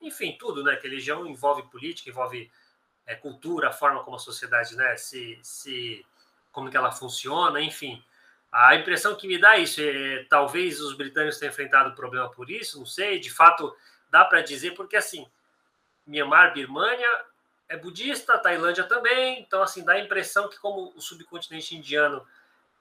[0.00, 0.76] enfim, tudo, né?
[0.76, 2.50] Que religião envolve política, envolve
[3.10, 6.06] é, cultura, a forma como a sociedade, né, se, se,
[6.52, 8.02] como que ela funciona, enfim.
[8.52, 12.30] A impressão que me dá é isso, é, talvez os britânicos tenham enfrentado o problema
[12.30, 13.76] por isso, não sei, de fato
[14.10, 15.26] dá para dizer, porque assim,
[16.06, 17.24] Myanmar, Birmânia
[17.68, 22.24] é budista, Tailândia também, então assim, dá a impressão que como o subcontinente indiano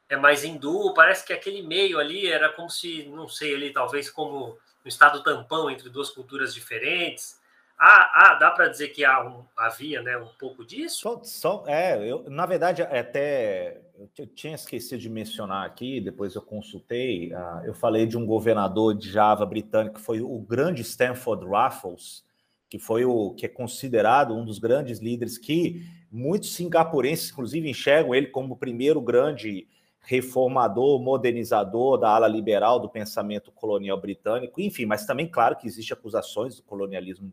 [0.10, 4.10] é mais hindu, parece que aquele meio ali era como se, não sei, ali talvez
[4.10, 7.40] como um estado tampão entre duas culturas diferentes.
[7.78, 10.98] Ah, ah dá para dizer que há um, havia né, um pouco disso?
[10.98, 13.80] Só, só, é, eu, na verdade, até
[14.18, 18.96] eu tinha esquecido de mencionar aqui, depois eu consultei, uh, eu falei de um governador
[18.96, 22.24] de Java britânico, que foi o grande Stanford Raffles,
[22.68, 28.16] que foi o que é considerado um dos grandes líderes que muitos singapurenses, inclusive, enxergam
[28.16, 29.68] ele como o primeiro grande
[30.02, 35.94] reformador, modernizador da ala liberal do pensamento colonial britânico, enfim, mas também, claro, que existe
[35.94, 37.32] acusações do colonialismo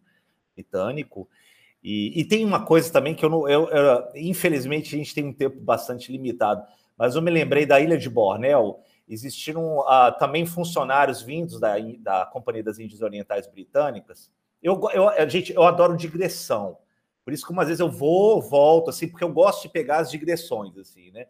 [0.54, 1.28] britânico.
[1.82, 3.48] E, e tem uma coisa também que eu não.
[3.48, 6.66] Eu, eu, infelizmente, a gente tem um tempo bastante limitado,
[6.98, 8.80] mas eu me lembrei da ilha de Bornéu.
[9.08, 14.32] Existiram uh, também funcionários vindos da, da Companhia das Índias Orientais Britânicas.
[14.60, 16.76] Eu, eu, gente, eu adoro digressão.
[17.24, 20.10] Por isso que umas vezes eu vou, volto, assim, porque eu gosto de pegar as
[20.10, 21.26] digressões, assim, né?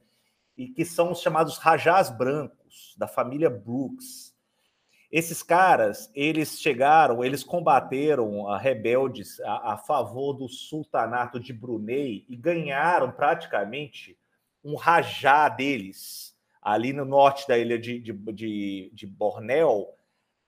[0.57, 4.35] E que são os chamados rajás brancos, da família Brooks.
[5.11, 12.25] Esses caras, eles chegaram, eles combateram a rebeldes a, a, favor do sultanato de Brunei
[12.29, 14.19] e ganharam praticamente
[14.64, 19.88] um rajá deles ali no norte da ilha de, de, de, de Bornéu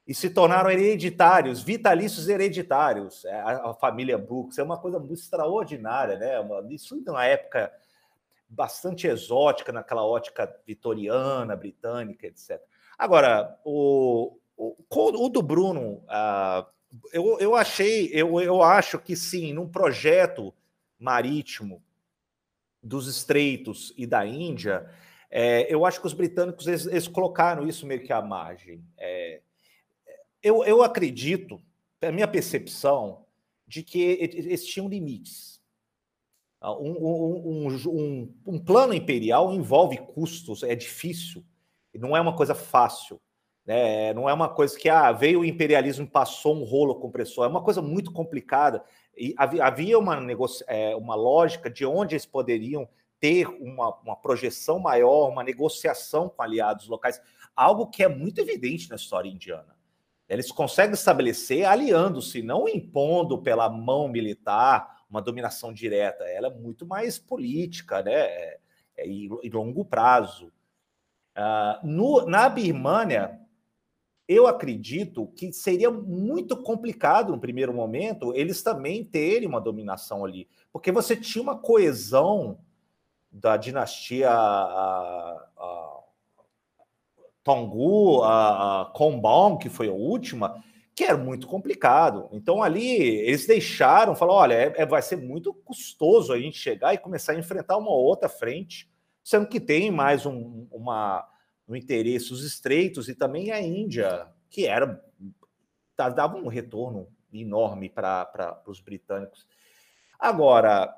[0.06, 3.24] e se tornaram hereditários, vitalícios hereditários.
[3.26, 6.34] É, a, a, família Brooks é uma coisa muito extraordinária, né?
[6.70, 7.70] Isso na época
[8.48, 12.60] bastante exótica naquela ótica vitoriana, britânica, etc.
[12.96, 16.66] Agora, o, o, o do Bruno, uh,
[17.12, 20.54] eu, eu achei, eu, eu acho que sim, num projeto
[20.98, 21.82] marítimo
[22.82, 24.88] dos estreitos e da Índia,
[25.30, 28.82] é, eu acho que os britânicos eles, eles, colocaram isso meio que à margem.
[28.96, 29.42] É,
[30.42, 31.60] eu, eu acredito,
[32.00, 33.26] a minha percepção,
[33.66, 35.57] de que eles tinham limites
[36.62, 41.44] um, um, um, um, plano imperial envolve custos, é difícil,
[41.94, 43.20] não é uma coisa fácil.
[43.64, 44.14] Né?
[44.14, 47.48] Não é uma coisa que ah, veio o imperialismo e passou um rolo compressor, é
[47.48, 48.82] uma coisa muito complicada.
[49.16, 50.16] E havia uma.
[50.66, 52.88] É, uma lógica de onde eles poderiam
[53.20, 57.20] ter uma, uma projeção maior, uma negociação com aliados locais,
[57.54, 59.76] algo que é muito evidente na história indiana.
[60.28, 66.86] Eles conseguem estabelecer aliando-se, não impondo pela mão militar uma dominação direta, ela é muito
[66.86, 68.12] mais política, né?
[68.12, 68.58] É,
[68.98, 70.52] é, e, e longo prazo.
[71.36, 73.40] Uh, no, na Birmânia,
[74.26, 80.48] eu acredito que seria muito complicado no primeiro momento eles também terem uma dominação ali,
[80.72, 82.58] porque você tinha uma coesão
[83.30, 86.00] da dinastia a, a,
[87.44, 90.62] Tongu, a, a que foi a última,
[90.98, 92.28] que era muito complicado.
[92.32, 96.92] Então ali eles deixaram, falaram, olha, é, é, vai ser muito custoso a gente chegar
[96.92, 98.90] e começar a enfrentar uma outra frente,
[99.22, 101.24] sendo que tem mais um, uma,
[101.68, 105.00] um interesse os estreitos e também a Índia, que era
[105.96, 109.46] dava um retorno enorme para os britânicos.
[110.18, 110.92] Agora,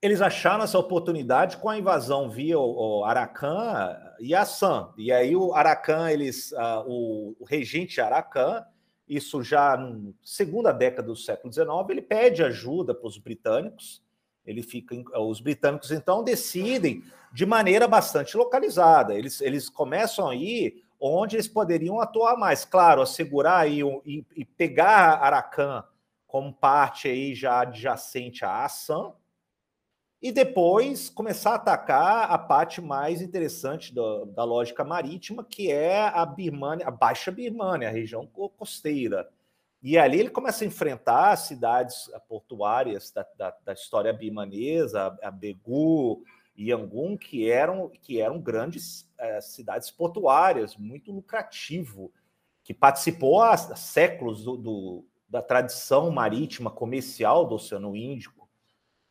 [0.00, 4.94] eles acharam essa oportunidade com a invasão via o, o Arakan e Assam.
[4.96, 8.64] E aí o Arakan, eles, uh, o, o regente Arakan,
[9.08, 14.02] isso já na segunda década do século XIX, ele pede ajuda para os britânicos.
[14.44, 19.14] Ele fica, os britânicos então decidem de maneira bastante localizada.
[19.14, 25.22] Eles, eles começam aí onde eles poderiam atuar mais, claro, assegurar aí e, e pegar
[25.22, 25.84] Arakan
[26.26, 29.14] como parte aí já adjacente à Assam,
[30.20, 36.00] e depois começar a atacar a parte mais interessante da, da lógica marítima, que é
[36.08, 39.28] a Birmania, a Baixa Birmania, a região costeira.
[39.80, 46.24] E ali ele começa a enfrentar cidades portuárias da, da, da história birmanesa, a Begu
[46.56, 52.12] e Yangon, que eram, que eram grandes é, cidades portuárias, muito lucrativo,
[52.64, 58.37] que participou há séculos do, do, da tradição marítima comercial do Oceano Índico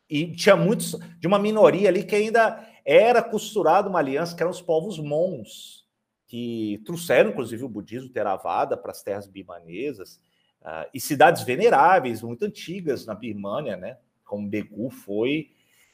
[0.10, 4.52] e tinha muitos de uma minoria ali que ainda era costurada uma aliança, que eram
[4.52, 5.86] os povos Mons,
[6.26, 10.20] que trouxeram, inclusive, o budismo Theravada para as terras bimanesas.
[10.62, 13.98] uh, e cidades veneráveis, muito antigas na Birmânia, né?
[14.26, 15.52] Como Begu foi.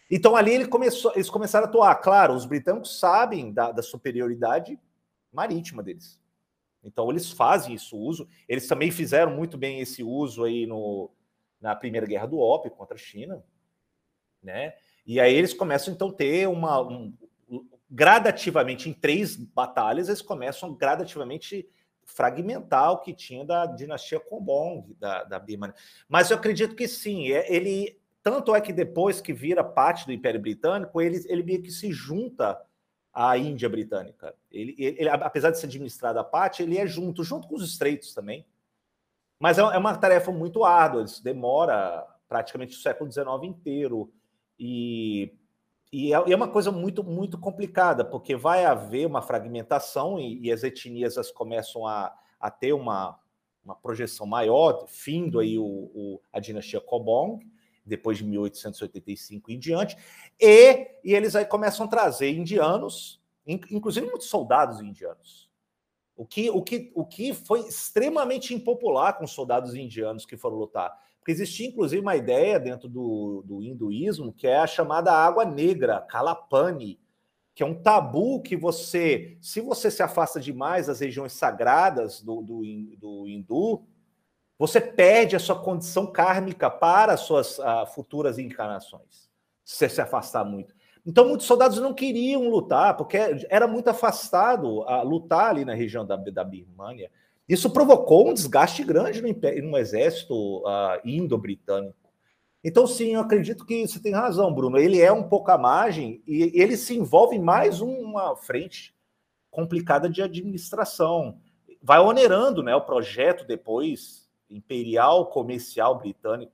[0.09, 1.95] Então ali ele começou, eles começaram a atuar.
[1.95, 4.80] Claro, os britânicos sabem da, da superioridade
[5.32, 6.20] marítima deles.
[6.84, 8.28] Então eles fazem isso uso.
[8.47, 11.09] Eles também fizeram muito bem esse uso aí no,
[11.59, 13.43] na primeira guerra do ópio contra a China,
[14.43, 14.73] né?
[15.05, 17.13] E aí eles começam então a ter uma um,
[17.89, 21.67] gradativamente em três batalhas eles começam gradativamente
[22.05, 25.75] fragmentar o que tinha da dinastia Kombong da, da Birmania.
[26.07, 30.13] Mas eu acredito que sim, é, ele tanto é que depois que vira parte do
[30.13, 32.59] Império Britânico, ele, ele meio que se junta
[33.13, 34.33] à Índia Britânica.
[34.49, 38.13] Ele, ele, apesar de ser administrado à parte, ele é junto, junto com os estreitos
[38.13, 38.45] também.
[39.37, 44.11] Mas é, é uma tarefa muito árdua, isso demora praticamente o século XIX inteiro.
[44.59, 45.33] E,
[45.91, 50.51] e é, é uma coisa muito, muito complicada, porque vai haver uma fragmentação e, e
[50.51, 53.19] as etnias as começam a, a ter uma,
[53.63, 57.45] uma projeção maior, findo aí o, o, a dinastia Kobong,
[57.85, 59.97] depois de 1885 em diante,
[60.39, 65.51] e, e eles aí começam a trazer indianos, inclusive muitos soldados indianos.
[66.15, 70.57] O que, o, que, o que foi extremamente impopular com os soldados indianos que foram
[70.57, 70.95] lutar.
[71.24, 76.01] Porque existia, inclusive, uma ideia dentro do, do hinduísmo que é a chamada água negra,
[76.01, 76.99] Kalapani,
[77.55, 82.41] que é um tabu que você, se você se afasta demais das regiões sagradas do,
[82.41, 82.61] do,
[82.97, 83.86] do hindu,
[84.59, 89.30] você perde a sua condição kármica para as suas uh, futuras encarnações,
[89.63, 90.76] se você se afastar muito.
[91.05, 93.17] Então, muitos soldados não queriam lutar, porque
[93.49, 97.09] era muito afastado a lutar ali na região da, da Birmânia.
[97.47, 102.03] Isso provocou um desgaste grande no, no exército uh, indo-britânico.
[102.63, 104.77] Então, sim, eu acredito que você tem razão, Bruno.
[104.77, 108.95] Ele é um pouco à margem e ele se envolve em mais uma frente
[109.51, 111.37] complicada de administração.
[111.81, 116.53] Vai onerando né, o projeto depois, imperial, comercial britânico.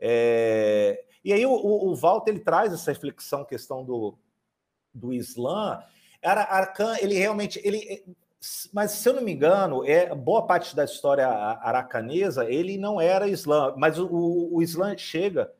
[0.00, 1.04] É...
[1.22, 4.18] E aí o, o, Walter ele traz essa reflexão, questão do,
[4.92, 5.80] do Islã.
[6.22, 8.04] Arcan, ele realmente, ele,
[8.72, 13.28] mas se eu não me engano, é boa parte da história aracanesa, ele não era
[13.28, 14.08] Islã, mas o,
[14.50, 15.52] o Islã chega,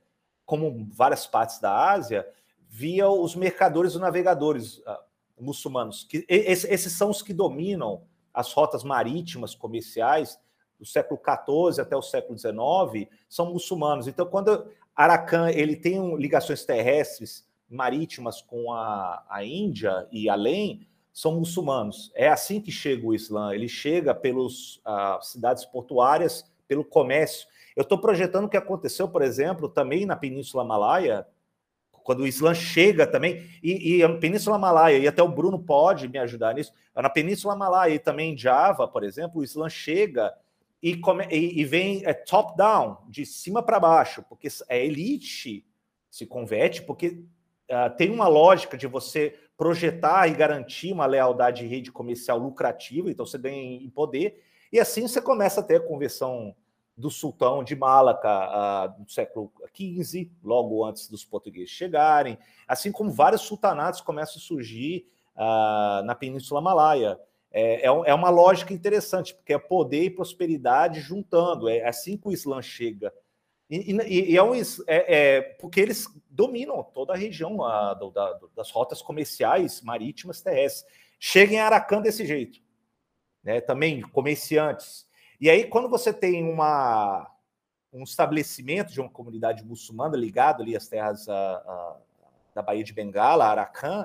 [0.47, 2.26] como várias partes da Ásia,
[2.68, 4.97] via os mercadores e navegadores uh,
[5.39, 6.05] muçulmanos.
[6.05, 8.03] Que esses, são os que dominam
[8.33, 10.39] as rotas marítimas comerciais
[10.78, 14.09] do século XIV até o século XIX são muçulmanos.
[14.09, 14.66] Então, quando
[14.97, 20.87] Arakan ele tem ligações terrestres marítimas com a, a Índia e além,
[21.21, 22.11] são muçulmanos.
[22.14, 23.55] É assim que chega o Islã.
[23.55, 27.47] Ele chega pelas uh, cidades portuárias, pelo comércio.
[27.77, 31.27] Eu estou projetando o que aconteceu, por exemplo, também na Península Malaya,
[32.03, 36.09] quando o Islã chega também, e, e, a Península Malaya, e até o Bruno pode
[36.09, 40.35] me ajudar nisso, na Península Malaya e também em Java, por exemplo, o Islã chega
[40.83, 45.66] e, come, e, e vem é, top-down, de cima para baixo, porque a elite
[46.11, 47.23] se converte, porque
[47.71, 53.11] uh, tem uma lógica de você projetar e garantir uma lealdade de rede comercial lucrativa,
[53.11, 54.42] então você ganha em poder,
[54.72, 56.56] e assim você começa a ter a conversão
[56.96, 63.42] do sultão de Malaca uh, século XV, logo antes dos portugueses chegarem, assim como vários
[63.42, 65.06] sultanatos começam a surgir
[65.36, 67.20] uh, na Península Malaia.
[67.52, 71.68] É, é, é, uma lógica interessante, porque é poder e prosperidade juntando.
[71.68, 73.12] É assim que o Islã chega.
[73.71, 78.11] E, e, e é, um, é, é, porque eles dominam toda a região a, do,
[78.11, 80.85] da, das rotas comerciais marítimas terrestres.
[81.21, 82.61] Chega em Aracan desse jeito.
[83.45, 83.61] Né?
[83.61, 85.07] Também comerciantes.
[85.41, 87.31] E aí, quando você tem uma,
[87.93, 91.97] um estabelecimento de uma comunidade muçulmana ligado ali às terras a, a,
[92.57, 94.05] da Baía de Bengala, Aracan,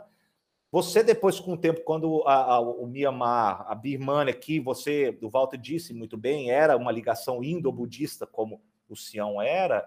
[0.72, 5.58] você, depois, com o tempo, quando a, o Myanmar, a Birmania, que você, o Walter
[5.58, 9.86] disse muito bem, era uma ligação indo-budista, como o Sião era,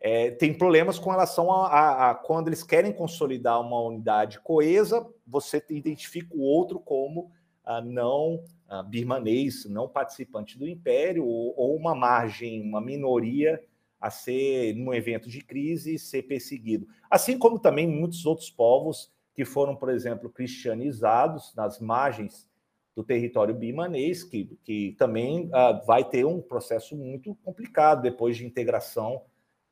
[0.00, 5.06] é, tem problemas com relação a, a, a, quando eles querem consolidar uma unidade coesa,
[5.26, 7.30] você identifica o outro como
[7.64, 13.62] a não a birmanês, não participante do império, ou, ou, uma margem, uma minoria
[14.00, 16.86] a ser, num evento de crise, ser perseguido.
[17.10, 22.48] Assim como também muitos outros povos que foram, por exemplo, cristianizados nas margens
[22.96, 28.46] do território bimanês, que, que também uh, vai ter um processo muito complicado depois de
[28.46, 29.22] integração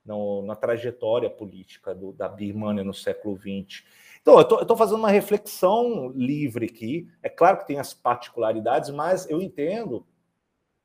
[0.05, 3.83] no, na trajetória política do, da Birmania no século XX.
[4.21, 7.09] Então, eu estou fazendo uma reflexão livre aqui.
[7.23, 10.07] É claro que tem as particularidades, mas eu entendo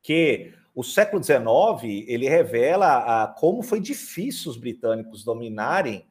[0.02, 6.06] que o século XIX ele revela a, como foi difícil os britânicos dominarem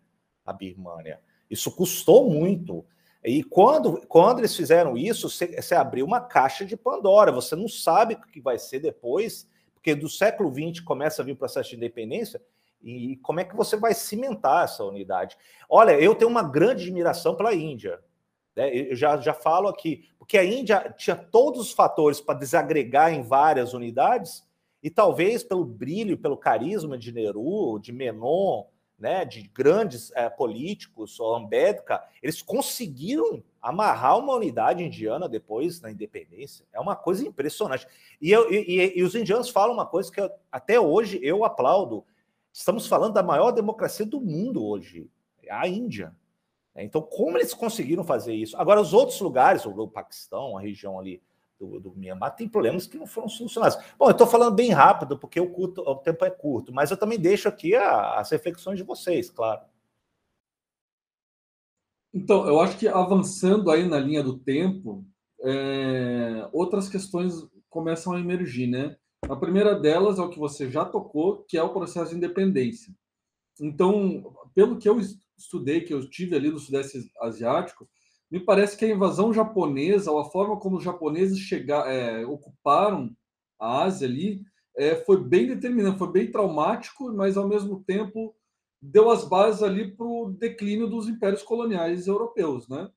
[0.45, 1.19] a Birmania.
[1.49, 2.85] Isso custou muito.
[3.23, 7.31] E quando, quando eles fizeram isso, você, você abriu uma caixa de Pandora.
[7.31, 11.33] Você não sabe o que vai ser depois, Porque do século XX começa a vir
[11.33, 12.41] o processo de independência,
[12.81, 15.37] e como é que você vai cimentar essa unidade?
[15.69, 17.99] Olha, eu tenho uma grande admiração pela Índia.
[18.55, 18.73] Né?
[18.73, 23.21] Eu já, já falo aqui, porque a Índia tinha todos os fatores para desagregar em
[23.21, 24.47] várias unidades,
[24.81, 28.63] e talvez pelo brilho, pelo carisma de Nehru, de Menon,
[28.99, 35.89] né, de grandes é, políticos, ou Ambedkar, eles conseguiram amarrar uma unidade indiana depois na
[35.89, 36.65] independência.
[36.73, 37.87] É uma coisa impressionante.
[38.21, 42.05] E, eu, e, e os indianos falam uma coisa que eu, até hoje eu aplaudo.
[42.51, 45.09] Estamos falando da maior democracia do mundo hoje,
[45.49, 46.15] a Índia.
[46.75, 48.55] Então, como eles conseguiram fazer isso?
[48.57, 51.21] Agora, os outros lugares, o Paquistão, a região ali
[51.59, 53.77] do, do Mianmar, tem problemas que não foram solucionados.
[53.97, 56.97] Bom, eu estou falando bem rápido, porque o, curto, o, tempo é curto, mas eu
[56.97, 59.61] também deixo aqui a, as reflexões de vocês, claro.
[62.13, 65.05] Então, eu acho que avançando aí na linha do tempo,
[65.41, 67.33] é, outras questões
[67.69, 68.97] começam a emergir, né?
[69.23, 72.93] A primeira delas é o que você já tocou, que é o processo de independência.
[73.59, 74.99] Então, pelo que eu
[75.37, 77.87] estudei, que eu tive ali no Sudeste Asiático,
[78.31, 83.15] me parece que a invasão japonesa, ou a forma como os japoneses chegar, é, ocuparam
[83.59, 84.41] a Ásia ali,
[84.77, 88.35] é, foi bem determinante, foi bem traumático, mas ao mesmo tempo
[88.81, 92.89] deu as bases ali para o declínio dos impérios coloniais europeus, né?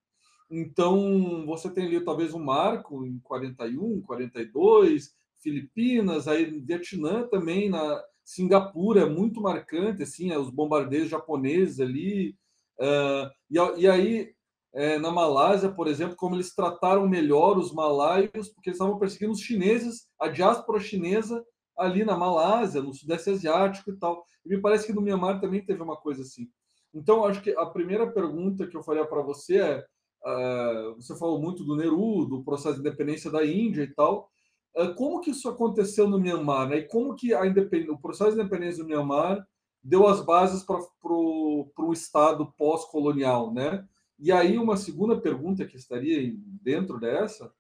[0.51, 8.03] Então, você tem ali talvez um marco em 41, 42, Filipinas, aí Vietnã também, na
[8.23, 12.37] Singapura é muito marcante, assim, é os bombardeios japoneses ali.
[12.79, 14.35] Uh, e, e aí
[14.75, 19.33] é, na Malásia, por exemplo, como eles trataram melhor os malaios, porque eles estavam perseguindo
[19.33, 21.45] os chineses, a diáspora chinesa
[21.77, 24.25] ali na Malásia, no Sudeste Asiático e tal.
[24.45, 26.49] E me parece que no Myanmar também teve uma coisa assim.
[26.95, 29.85] Então, acho que a primeira pergunta que eu faria para você é:
[30.25, 34.31] uh, você falou muito do Nehru, do processo de independência da Índia e tal.
[34.77, 36.69] Uh, como que isso aconteceu no Myanmar?
[36.69, 36.79] Né?
[36.79, 39.47] E como que a o processo de independência do Myanmar
[39.83, 40.79] deu as bases para
[41.13, 43.87] o Estado pós-colonial, né?
[44.23, 47.53] E aí, uma segunda pergunta que estaria dentro dessa,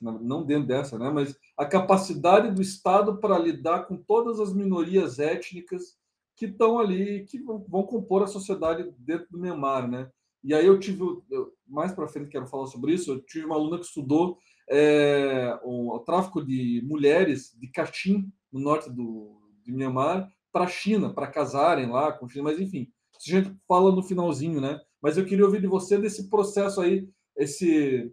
[0.00, 5.18] não dentro dessa, né, mas a capacidade do Estado para lidar com todas as minorias
[5.18, 5.98] étnicas
[6.34, 10.10] que estão ali, que vão compor a sociedade dentro do Myanmar, né?
[10.42, 13.54] E aí eu tive, eu, mais para frente quero falar sobre isso, eu tive uma
[13.54, 14.38] aluna que estudou
[14.70, 20.68] é, o, o, tráfico de mulheres de Kachin, no norte do, de Myanmar, para a
[20.68, 24.80] China, para casarem lá com China, mas enfim, a gente fala no finalzinho, né?
[25.06, 28.12] Mas eu queria ouvir de você desse processo aí, esse,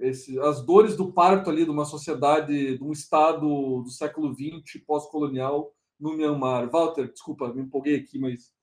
[0.00, 3.46] esse, as dores do parto ali de uma sociedade, de um Estado
[3.82, 6.70] do século XX pós-colonial no Myanmar.
[6.70, 8.54] Walter, desculpa, me empolguei aqui, mas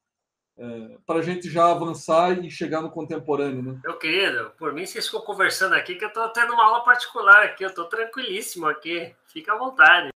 [0.57, 3.80] é, para a gente já avançar e chegar no contemporâneo, né?
[3.84, 7.43] Meu querido, por mim vocês ficam conversando aqui que eu estou tendo uma aula particular
[7.43, 10.11] aqui, eu estou tranquilíssimo aqui, fica à vontade.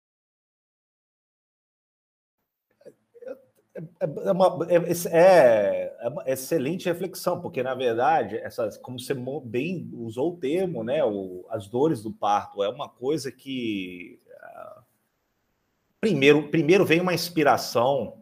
[3.76, 4.76] É, é, uma, é,
[5.11, 9.13] é, é, uma excelente reflexão, porque na verdade, essas, como você
[9.43, 14.82] bem usou o termo, né, o, as dores do parto, é uma coisa que uh,
[15.99, 18.21] primeiro, primeiro vem uma inspiração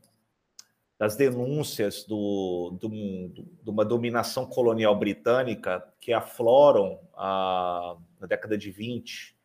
[0.97, 8.71] das denúncias do, do, de uma dominação colonial britânica que afloram uh, na década de
[8.71, 9.35] 20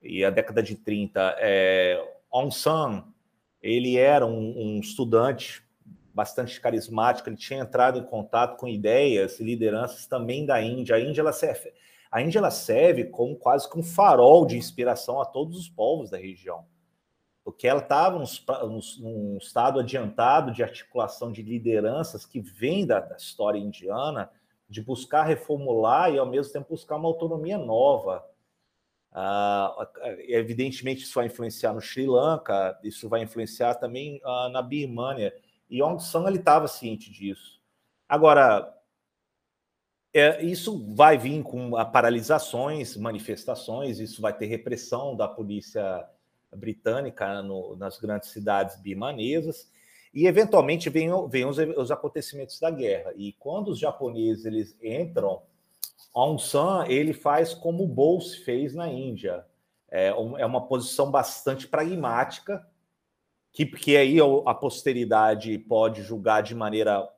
[0.00, 1.36] e a década de 30.
[1.38, 3.13] É, Aung San
[3.64, 5.64] ele era um, um, estudante
[6.12, 10.96] bastante carismático, ele tinha entrado em contato com ideias e lideranças também da Índia.
[10.96, 11.72] A Índia ela serve,
[12.10, 16.10] a Índia ela serve como quase que um farol de inspiração a todos os povos
[16.10, 16.66] da região,
[17.42, 18.22] porque ela estava
[18.68, 24.30] num, estado adiantado de articulação de lideranças que vem da, da história indiana,
[24.68, 28.24] de buscar reformular e ao mesmo tempo buscar uma autonomia nova
[29.14, 29.86] Uh,
[30.26, 35.32] evidentemente, isso vai influenciar no Sri Lanka, isso vai influenciar também uh, na Birmânia.
[35.70, 37.60] E Aung San estava ciente disso.
[38.08, 38.74] Agora,
[40.12, 46.08] é, isso vai vir com paralisações, manifestações, isso vai ter repressão da polícia
[46.56, 49.68] britânica no, nas grandes cidades birmanesas,
[50.12, 53.12] e eventualmente vem, vem os, os acontecimentos da guerra.
[53.16, 55.42] E quando os japoneses eles entram
[56.14, 59.44] Aung San ele faz como o Bose fez na Índia.
[59.90, 62.64] É, é uma posição bastante pragmática,
[63.52, 67.08] que, que aí a posteridade pode julgar de maneira uh,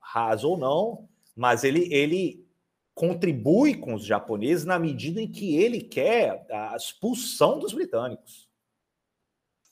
[0.00, 2.46] rasa ou não, mas ele, ele
[2.94, 8.50] contribui com os japoneses na medida em que ele quer a expulsão dos britânicos.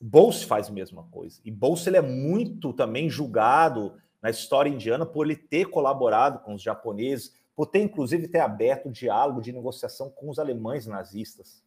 [0.01, 1.41] Bose faz a mesma coisa.
[1.45, 6.55] E Bose ele é muito também julgado na história indiana por ele ter colaborado com
[6.55, 11.63] os japoneses por ter, inclusive, ter aberto o diálogo de negociação com os alemães nazistas.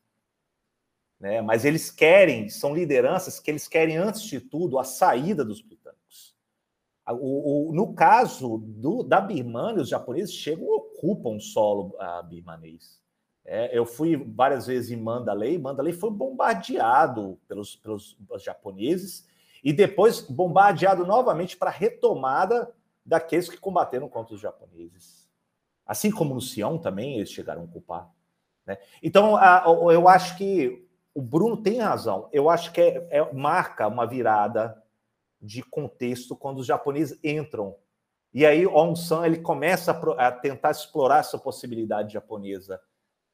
[1.20, 1.40] né?
[1.40, 6.36] Mas eles querem, são lideranças que eles querem, antes de tudo, a saída dos britânicos.
[7.08, 12.28] O, o, no caso do, da Birmania, os japoneses chegam e ocupam o solo uh,
[12.28, 13.00] birmanês.
[13.46, 15.60] É, eu fui várias vezes em Mandalay.
[15.60, 19.28] Mandalay foi bombardeado pelos, pelos japoneses
[19.64, 22.74] e depois bombardeado novamente para retomada
[23.06, 25.23] daqueles que combateram contra os japoneses.
[25.86, 28.10] Assim como no Sião também eles chegaram a ocupar.
[28.66, 28.78] Né?
[29.02, 32.30] Então, a, eu acho que o Bruno tem razão.
[32.32, 34.82] Eu acho que é, é, marca uma virada
[35.42, 37.76] de contexto quando os japoneses entram.
[38.34, 42.80] E aí Aung San ele começa a, a tentar explorar essa possibilidade japonesa.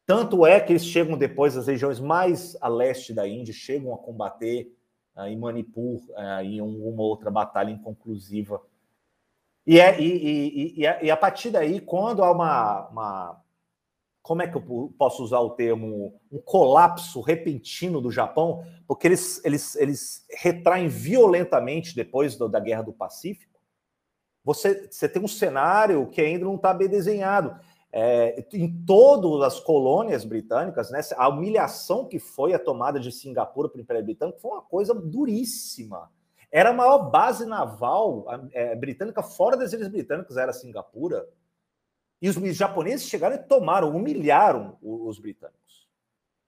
[0.06, 3.98] Tanto é que eles chegam depois às regiões mais a leste da Índia, chegam a
[3.98, 4.76] combater
[5.16, 8.60] uh, em Manipur uh, em uma outra batalha inconclusiva.
[9.70, 13.44] E, é, e, e, e, e a partir daí, quando há uma, uma
[14.20, 19.46] como é que eu posso usar o termo, um colapso repentino do Japão, porque eles,
[19.46, 23.62] eles, eles retraem violentamente depois do, da Guerra do Pacífico.
[24.44, 27.56] Você, você tem um cenário que ainda não está bem desenhado.
[27.94, 33.70] É, em todas as colônias britânicas, né, a humilhação que foi a tomada de Singapura
[33.70, 36.10] para o Império Britânico foi uma coisa duríssima.
[36.52, 41.28] Era a maior base naval é, britânica fora das Ilhas Britânicas, era Singapura.
[42.22, 45.88] E os japoneses chegaram e tomaram, humilharam os britânicos.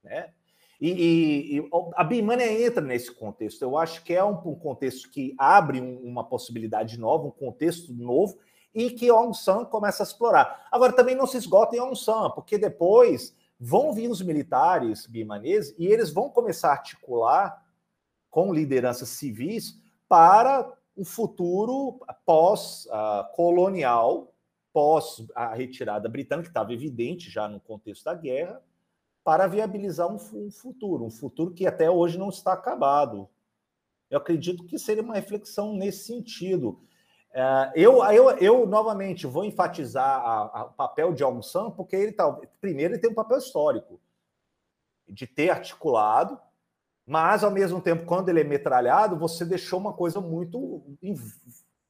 [0.02, 0.32] Né?
[0.80, 3.62] E, e, e a Birmania entra nesse contexto.
[3.62, 7.92] Eu acho que é um, um contexto que abre um, uma possibilidade nova, um contexto
[7.92, 8.38] novo,
[8.74, 10.66] e que Aung San começa a explorar.
[10.72, 15.72] Agora, também não se esgota em Aung San, porque depois vão vir os militares birmaneses
[15.78, 17.64] e eles vão começar a articular
[18.28, 19.80] com lideranças civis
[20.12, 24.34] para o futuro pós-colonial
[24.70, 28.62] pós a retirada britânica, que estava evidente já no contexto da guerra,
[29.24, 33.26] para viabilizar um, um, futuro, um futuro que até hoje não está acabado.
[34.10, 36.78] Eu acredito que seria uma reflexão nesse sentido.
[37.32, 42.30] É, eu, eu, eu, novamente, vou enfatizar o papel de Aung San, porque ele tá,
[42.60, 43.98] primeiro ele tem um papel histórico
[45.08, 46.38] de ter articulado,
[47.06, 50.82] mas ao mesmo tempo, quando ele é metralhado, você deixou uma coisa muito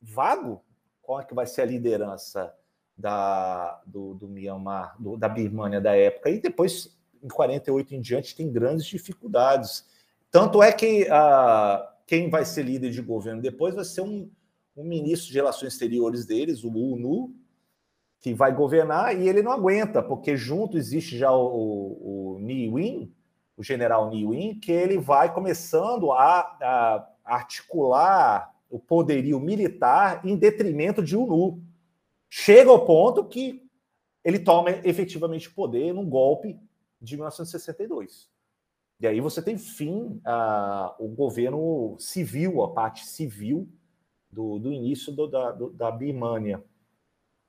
[0.01, 0.63] vago.
[1.01, 2.55] Qual é que vai ser a liderança?
[2.97, 8.37] da, do, do Myanmar, do, da Birmania da época, e depois, em 48 em diante,
[8.37, 9.85] tem grandes dificuldades.
[10.31, 14.31] Tanto é que uh, quem vai ser líder de governo depois vai ser um,
[14.77, 17.35] um ministro de Relações Exteriores deles, o UNU,
[18.21, 22.73] que vai governar, e ele não aguenta, porque junto existe já o, o, o Ni
[22.73, 23.13] Win,
[23.57, 30.37] o general Ni Win, que ele vai começando a, a articular o poderio militar em
[30.37, 31.63] detrimento de UNU
[32.29, 33.63] chega ao ponto que
[34.25, 36.59] ele toma efetivamente poder num golpe
[36.99, 38.31] de 1962.
[38.99, 43.69] E aí você tem fim uh, o governo civil, a parte civil
[44.31, 46.65] do, do início do, da, do, da Birmania.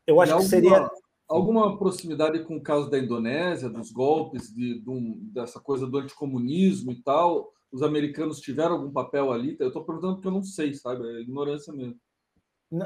[0.05, 0.91] Eu acho alguma, que seria.
[1.27, 5.97] Alguma proximidade com o caso da Indonésia, dos golpes, de, de um, dessa coisa do
[5.97, 7.51] anticomunismo e tal?
[7.71, 9.55] Os americanos tiveram algum papel ali?
[9.59, 11.07] Eu estou perguntando porque eu não sei, sabe?
[11.07, 11.97] É ignorância mesmo.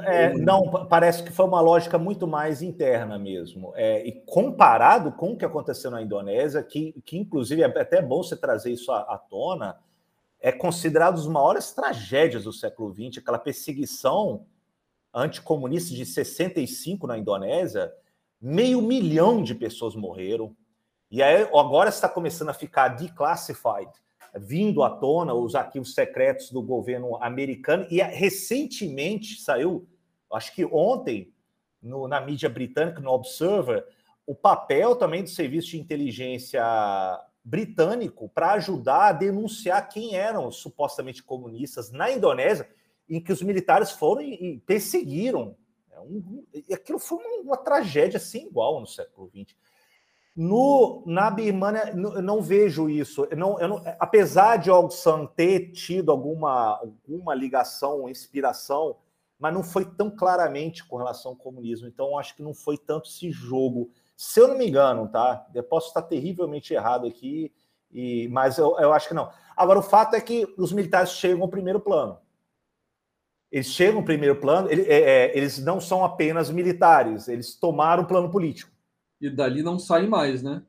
[0.04, 3.72] É, não, parece que foi uma lógica muito mais interna mesmo.
[3.74, 8.22] É, e comparado com o que aconteceu na Indonésia, que, que inclusive é até bom
[8.22, 9.78] você trazer isso à, à tona,
[10.40, 14.44] é considerado as maiores tragédias do século XX, aquela perseguição
[15.12, 17.90] anticomunista de 65 na Indonésia,
[18.40, 20.54] meio milhão de pessoas morreram.
[21.10, 23.90] E aí agora está começando a ficar declassified
[24.36, 29.88] vindo à tona os arquivos secretos do governo americano e recentemente saiu,
[30.32, 31.32] acho que ontem,
[31.82, 33.84] no, na mídia britânica, no Observer,
[34.26, 36.62] o papel também do serviço de inteligência
[37.42, 42.68] britânico para ajudar a denunciar quem eram supostamente comunistas na Indonésia,
[43.08, 45.56] em que os militares foram e perseguiram.
[46.68, 49.54] É aquilo foi uma, uma tragédia sem igual no século XX.
[50.40, 53.26] No, na Birmania, eu não vejo isso.
[53.28, 58.96] Eu não, eu não, apesar de Aung San ter tido alguma, alguma ligação, inspiração,
[59.36, 61.88] mas não foi tão claramente com relação ao comunismo.
[61.88, 63.90] Então, acho que não foi tanto esse jogo.
[64.16, 65.44] Se eu não me engano, tá?
[65.52, 67.52] Eu posso estar terrivelmente errado aqui,
[67.90, 69.30] e, mas eu, eu acho que não.
[69.56, 72.16] Agora, o fato é que os militares chegam ao primeiro plano.
[73.50, 78.02] Eles chegam ao primeiro plano, ele, é, é, eles não são apenas militares, eles tomaram
[78.02, 78.70] o plano político
[79.20, 80.62] e dali não sai mais, né?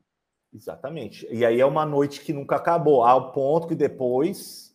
[0.52, 1.26] Exatamente.
[1.30, 4.74] E aí é uma noite que nunca acabou, ao ponto que depois.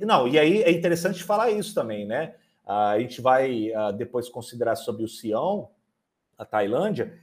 [0.00, 2.34] Não, e aí é interessante falar isso também, né?
[2.66, 5.70] A gente vai depois considerar sobre o Sião,
[6.36, 7.18] a Tailândia,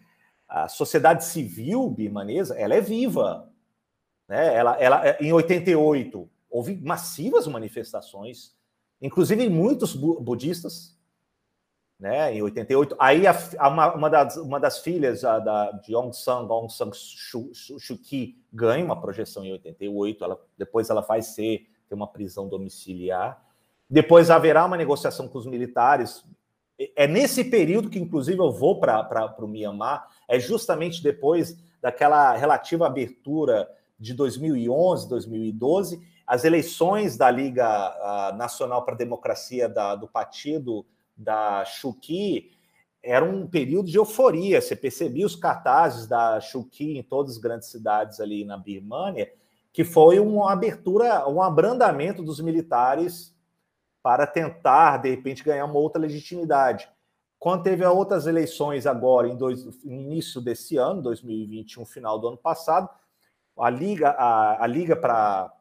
[0.48, 3.50] a sociedade civil birmanesa, ela é viva.
[4.28, 4.56] Né?
[4.56, 8.57] Ela, ela, em 88, houve massivas manifestações,
[9.02, 10.98] inclusive muitos budistas,
[12.00, 12.96] né, em 88.
[13.00, 16.92] Aí a, uma, uma, das, uma das filhas a, da, de Aung San, Aung San
[16.94, 17.52] Suu,
[18.04, 20.24] Kyi, ganha uma projeção em 88.
[20.24, 23.42] Ela, depois ela vai ser ter uma prisão domiciliar.
[23.90, 26.24] Depois haverá uma negociação com os militares.
[26.96, 30.08] É nesse período que, inclusive, eu vou para o Myanmar.
[30.28, 33.68] É justamente depois daquela relativa abertura
[34.00, 41.64] de 2011, 2012, as eleições da Liga Nacional para a Democracia da, do partido da
[41.64, 42.52] Chuki
[43.02, 44.62] era um período de euforia.
[44.62, 49.32] Você percebia os cartazes da Chuki em todas as grandes cidades ali na Birmânia,
[49.72, 53.34] que foi uma abertura, um abrandamento dos militares
[54.04, 56.90] para tentar, de repente, ganhar uma outra legitimidade.
[57.40, 62.90] Quando teve outras eleições agora, em dois, início desse ano, 2021, final do ano passado,
[63.60, 65.52] a Liga, a, a Liga para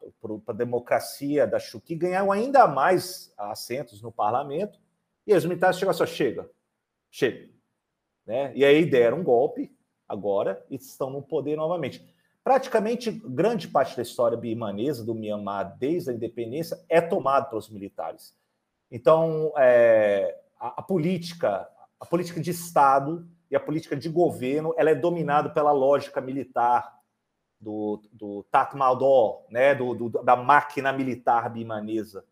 [0.47, 4.79] a Democracia da Chuki ganhou ainda mais assentos no parlamento,
[5.25, 6.49] e os militares chegam só chega,
[7.09, 7.49] chega.
[8.25, 8.51] Né?
[8.55, 9.75] E aí deram um golpe
[10.07, 12.05] agora e estão no poder novamente.
[12.43, 18.33] Praticamente grande parte da história birmanesa do Myanmar desde a independência é tomada pelos militares.
[18.89, 21.67] Então, é, a, a, política,
[21.99, 26.96] a política de Estado e a política de governo, ela é dominada pela lógica militar
[27.59, 32.23] do, do Tatmadaw, né, do, do, da máquina militar birmanesa.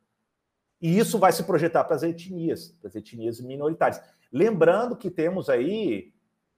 [0.82, 4.02] E isso vai se projetar para as etnias, para as etnias minoritárias.
[4.32, 6.14] Lembrando que temos aí,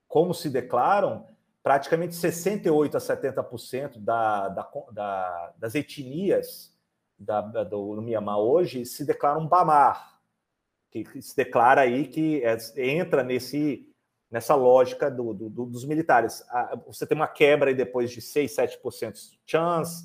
[0.08, 1.26] como se declaram,
[1.64, 6.76] praticamente 68% a 70% da, da, da, das etnias
[7.18, 10.20] da, do no Mianmar hoje se declaram Bamar,
[10.92, 13.88] que, que se declara aí que é, entra nesse,
[14.30, 16.44] nessa lógica do, do, do, dos militares.
[16.86, 19.14] você tem uma quebra aí depois de 6, 7%
[19.46, 20.02] Chans,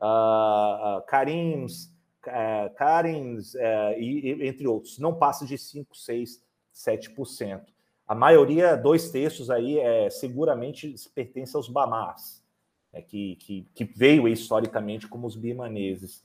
[0.00, 1.92] uh, uh, Karims,
[2.26, 6.40] é, Karens, é, e, entre outros, não passa de 5, 6,
[6.74, 7.62] 7%.
[8.06, 12.42] A maioria, dois terços aí, é, seguramente pertence aos Bamás,
[12.92, 16.24] é, que, que, que, veio historicamente como os birmaneses.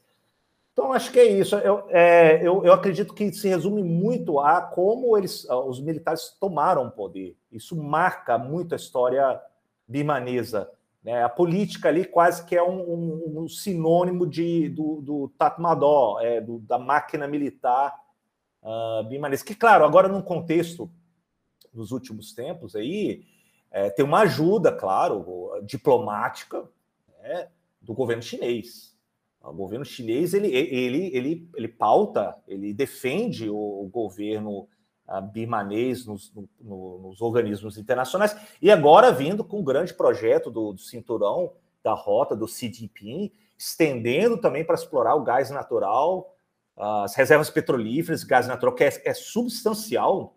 [0.78, 1.56] Então, acho que é isso.
[1.56, 6.86] Eu, é, eu, eu, acredito que se resume muito a como eles, os militares tomaram
[6.86, 7.36] o poder.
[7.52, 9.42] Isso marca muito a história
[9.88, 10.70] birmanesa
[11.08, 11.24] né?
[11.24, 16.42] A política ali quase que é um, um, um sinônimo de, do, do Tatmadó, é,
[16.42, 17.98] do, da máquina militar
[18.62, 19.46] uh, bimanesa.
[19.46, 20.92] Que, claro, agora num contexto
[21.74, 23.24] nos últimos tempos aí,
[23.72, 26.68] é, tem uma ajuda, claro, diplomática
[27.22, 27.48] né,
[27.82, 28.97] do governo chinês.
[29.50, 34.68] O governo chinês ele, ele, ele, ele pauta, ele defende o governo
[35.32, 40.82] birmanês nos, no, nos, organismos internacionais, e agora vindo com um grande projeto do, do
[40.82, 46.36] cinturão da rota do Xi Jinping, estendendo também para explorar o gás natural,
[46.76, 50.36] as reservas petrolíferas, gás natural, que é, é substancial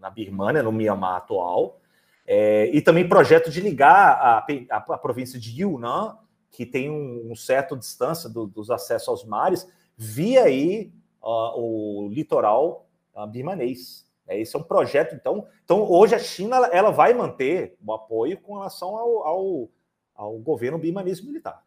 [0.00, 1.78] na Birmânia, no Myanmar atual,
[2.26, 6.16] é, e também projeto de ligar a, a, a província de Yunnan,
[6.50, 10.92] que tem um, um certo distância do, dos acessos aos mares, via aí
[11.22, 12.86] uh, o litoral
[13.30, 14.06] birmanês.
[14.26, 15.48] É, esse é um projeto, então.
[15.64, 19.70] Então, hoje a China ela vai manter o apoio com relação ao, ao,
[20.14, 21.64] ao governo birmanês militar.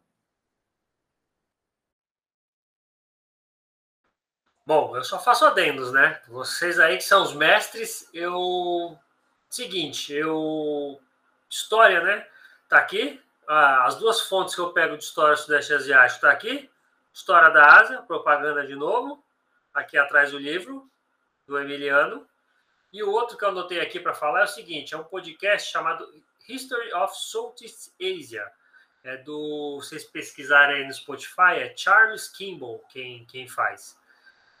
[4.66, 6.20] Bom, eu só faço adendos, né?
[6.28, 8.96] Vocês aí que são os mestres, eu.
[9.48, 11.00] Seguinte, eu.
[11.48, 12.24] História, né?
[12.68, 13.20] Tá aqui.
[13.52, 16.70] Ah, as duas fontes que eu pego de história sudeste asiático tá aqui.
[17.12, 19.24] História da Ásia, propaganda de novo.
[19.74, 20.88] Aqui atrás do livro
[21.48, 22.24] do Emiliano.
[22.92, 25.68] E o outro que eu anotei aqui para falar é o seguinte: é um podcast
[25.68, 26.08] chamado
[26.48, 28.46] History of Southeast Asia.
[29.02, 29.80] É do.
[29.80, 33.98] Vocês pesquisarem aí no Spotify, é Charles Kimball quem, quem faz.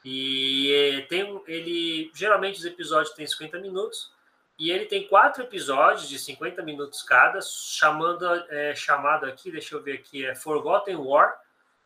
[0.04, 2.10] E tem ele.
[2.12, 4.12] Geralmente os episódios têm 50 minutos.
[4.60, 9.82] E ele tem quatro episódios de 50 minutos cada, chamando, é, chamado aqui, deixa eu
[9.82, 11.34] ver aqui, é Forgotten War,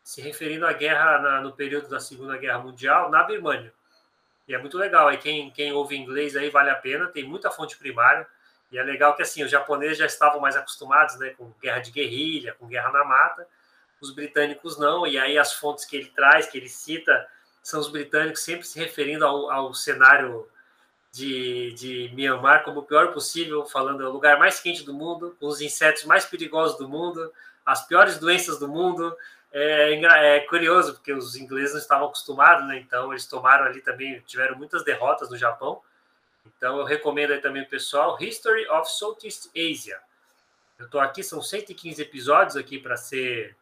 [0.03, 3.73] se referindo à guerra na, no período da Segunda Guerra Mundial na Birmânia.
[4.45, 5.07] E é muito legal.
[5.07, 8.27] Aí quem, quem ouve inglês aí vale a pena, tem muita fonte primária.
[8.69, 11.91] E é legal que assim, os japoneses já estavam mais acostumados né, com guerra de
[11.91, 13.47] guerrilha, com guerra na mata.
[14.01, 15.07] Os britânicos não.
[15.07, 17.25] E aí as fontes que ele traz, que ele cita,
[17.63, 20.45] são os britânicos sempre se referindo ao, ao cenário
[21.15, 25.33] de, de Myanmar como o pior possível, falando é o lugar mais quente do mundo,
[25.39, 27.31] com os insetos mais perigosos do mundo,
[27.65, 29.15] as piores doenças do mundo,
[29.49, 32.79] é, é, curioso, porque os ingleses não estavam acostumados, né?
[32.79, 35.81] Então, eles tomaram ali também, tiveram muitas derrotas no Japão.
[36.45, 39.97] Então, eu recomendo aí também o pessoal, History of Southeast Asia.
[40.77, 43.55] Eu estou aqui, são 115 episódios aqui para ser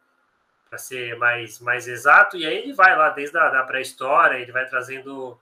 [0.68, 4.50] para ser mais, mais exato, e aí ele vai lá desde a da pré-história, ele
[4.50, 5.38] vai trazendo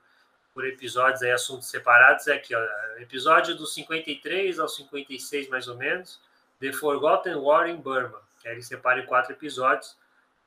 [0.54, 2.60] por episódios aí assuntos separados, é aqui, ó,
[2.98, 6.20] episódio do 53 ao 56 mais ou menos,
[6.60, 9.96] The Forgotten War in Burma, que aí ele separa em quatro episódios,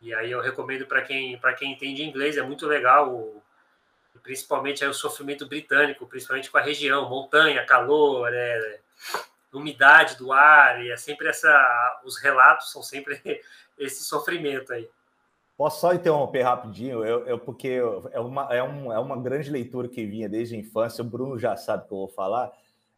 [0.01, 3.41] e aí eu recomendo para quem quem entende inglês, é muito legal, o,
[4.21, 8.79] principalmente aí o sofrimento britânico, principalmente com a região, montanha, calor, é,
[9.53, 12.01] umidade do ar, e é sempre essa.
[12.03, 13.21] Os relatos são sempre
[13.77, 14.89] esse sofrimento aí.
[15.57, 17.03] Posso só interromper rapidinho?
[17.05, 17.81] Eu, eu porque
[18.11, 21.39] é uma, é, um, é uma grande leitura que vinha desde a infância, o Bruno
[21.39, 22.51] já sabe que eu vou falar,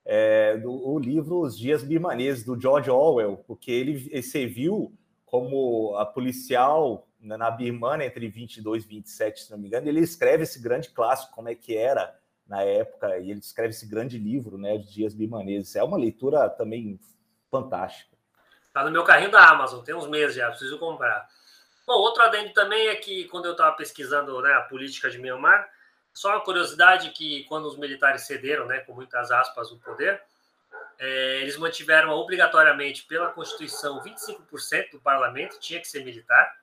[0.03, 4.91] é, do o livro Os Dias Birmaneses, do George Orwell, porque ele, ele serviu
[5.25, 10.43] como a policial na Birmania entre 22 e 27, se não me engano, ele escreve
[10.43, 14.57] esse grande clássico, como é que era na época, e ele escreve esse grande livro,
[14.57, 15.75] né, de Dias Birmaneses.
[15.75, 16.97] É uma leitura também
[17.51, 18.15] fantástica.
[18.67, 21.27] Está no meu carrinho da Amazon, tem uns meses já, preciso comprar.
[21.87, 25.71] Bom, outro adendo também é que quando eu estava pesquisando né, a política de Myanmar,
[26.13, 30.21] só uma curiosidade que quando os militares cederam, né, com muitas aspas, o poder,
[30.99, 36.57] é, eles mantiveram obrigatoriamente pela Constituição 25% do parlamento tinha que ser militar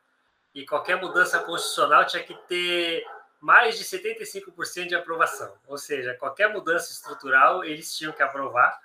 [0.54, 3.06] e qualquer mudança constitucional tinha que ter
[3.40, 5.54] mais de 75% de aprovação.
[5.66, 8.78] Ou seja, qualquer mudança estrutural eles tinham que aprovar.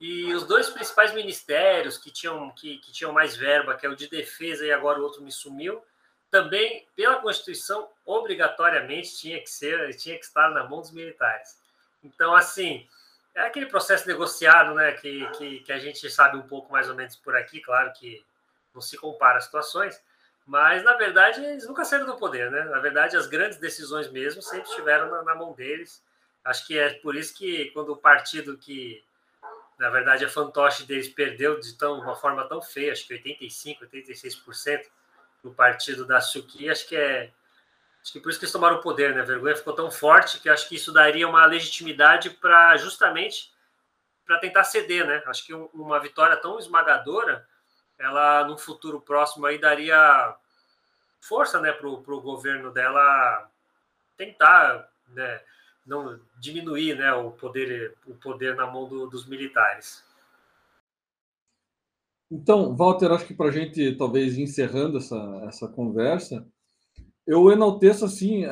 [0.00, 3.94] E os dois principais ministérios que tinham, que, que tinham mais verba, que é o
[3.94, 5.82] de defesa e agora o outro me sumiu,
[6.30, 11.58] também, pela Constituição, obrigatoriamente tinha que ser, tinha que estar na mão dos militares.
[12.02, 12.88] Então, assim,
[13.34, 16.94] é aquele processo negociado, né, que, que, que a gente sabe um pouco mais ou
[16.94, 18.24] menos por aqui, claro que
[18.72, 20.00] não se compara as situações,
[20.46, 22.64] mas, na verdade, eles nunca saíram do poder, né?
[22.64, 26.02] Na verdade, as grandes decisões mesmo sempre estiveram na, na mão deles.
[26.44, 29.04] Acho que é por isso que quando o partido que,
[29.80, 33.80] na verdade, a fantoche deles perdeu de tão, uma forma tão feia, acho que 85%,
[33.90, 34.82] 86%
[35.42, 37.32] no partido da Suki, acho que é
[38.02, 39.20] Acho que por isso que eles tomaram o poder, né?
[39.20, 43.52] A vergonha ficou tão forte que acho que isso daria uma legitimidade para justamente
[44.24, 45.22] para tentar ceder, né?
[45.26, 47.46] Acho que uma vitória tão esmagadora
[47.98, 50.34] ela no futuro próximo aí daria
[51.20, 53.50] força né, para o governo dela
[54.16, 55.42] tentar né,
[55.86, 60.04] não diminuir né, o poder o poder na mão do, dos militares.
[62.30, 66.46] Então, Walter, acho que para a gente talvez encerrando essa, essa conversa,
[67.26, 68.50] eu enalteço assim é,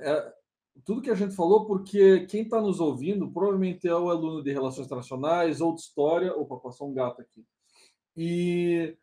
[0.00, 0.34] é,
[0.84, 4.52] tudo que a gente falou, porque quem está nos ouvindo provavelmente é o aluno de
[4.52, 6.34] Relações Internacionais ou de História.
[6.34, 7.46] Opa, passou um gato aqui
[8.16, 8.96] e,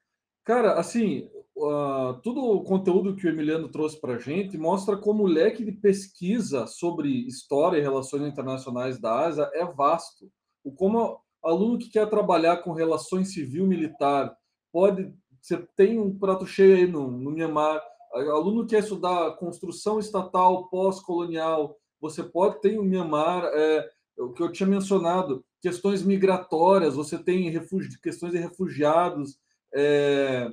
[0.44, 1.30] cara, assim,
[1.62, 5.64] uh, todo o conteúdo que o Emiliano trouxe para a gente mostra como o leque
[5.64, 10.32] de pesquisa sobre história e relações internacionais da Ásia é vasto.
[10.64, 14.36] O como aluno que quer trabalhar com relações civil-militar
[14.72, 15.14] pode.
[15.42, 17.82] Você tem um prato cheio aí no, no Myanmar.
[18.14, 24.44] Aluno que quer estudar construção estatal pós-colonial, você pode ter o Myanmar, é, o que
[24.44, 27.52] eu tinha mencionado, questões migratórias, você tem
[28.02, 29.40] questões de refugiados,
[29.74, 30.52] é...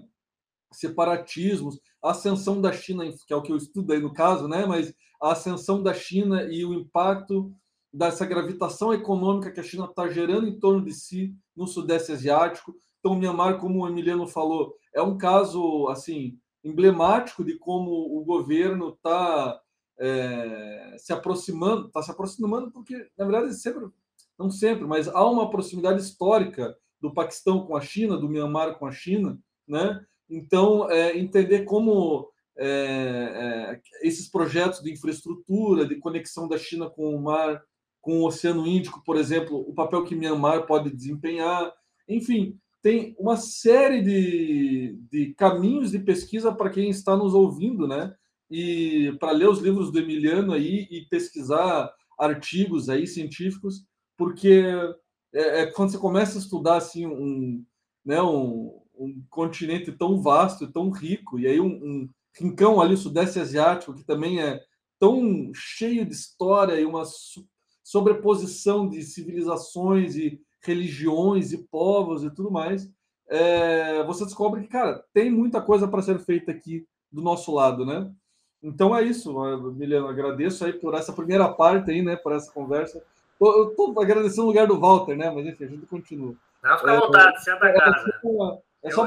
[0.72, 4.66] separatismos, a ascensão da China, que é o que eu estudo aí no caso, né?
[4.66, 7.52] mas a ascensão da China e o impacto
[7.92, 12.74] dessa gravitação econômica que a China está gerando em torno de si no Sudeste Asiático.
[13.00, 18.24] Então, o Myanmar, como o Emiliano falou, é um caso assim emblemático de como o
[18.24, 19.60] governo está
[19.98, 23.88] é, se aproximando, está se aproximando porque, na verdade, sempre
[24.38, 28.86] não sempre, mas há uma proximidade histórica do Paquistão com a China, do Myanmar com
[28.86, 30.04] a China, né?
[30.28, 37.14] Então, é, entender como é, é, esses projetos de infraestrutura, de conexão da China com
[37.14, 37.62] o mar,
[38.00, 41.72] com o Oceano Índico, por exemplo, o papel que Myanmar pode desempenhar,
[42.08, 48.14] enfim, tem uma série de, de caminhos de pesquisa para quem está nos ouvindo, né?
[48.50, 53.86] E para ler os livros do Emiliano aí e pesquisar artigos aí científicos
[54.18, 54.64] porque
[55.32, 57.64] é, é, quando você começa a estudar assim um,
[58.04, 63.38] né, um, um continente tão vasto tão rico, e aí um, um rincão ali, sudeste
[63.38, 64.60] asiático, que também é
[64.98, 67.04] tão cheio de história e uma
[67.82, 72.90] sobreposição de civilizações e religiões e povos e tudo mais,
[73.28, 77.86] é, você descobre que, cara, tem muita coisa para ser feita aqui do nosso lado,
[77.86, 78.10] né?
[78.62, 79.32] Então é isso,
[79.72, 83.02] Miliano, agradeço aí por essa primeira parte aí, né, por essa conversa.
[83.40, 85.30] Eu estou agradecendo o lugar do Walter, né?
[85.30, 86.34] Mas enfim, a gente continua.
[86.62, 88.62] Não, fica à vontade, senta a casa.
[88.82, 89.06] É só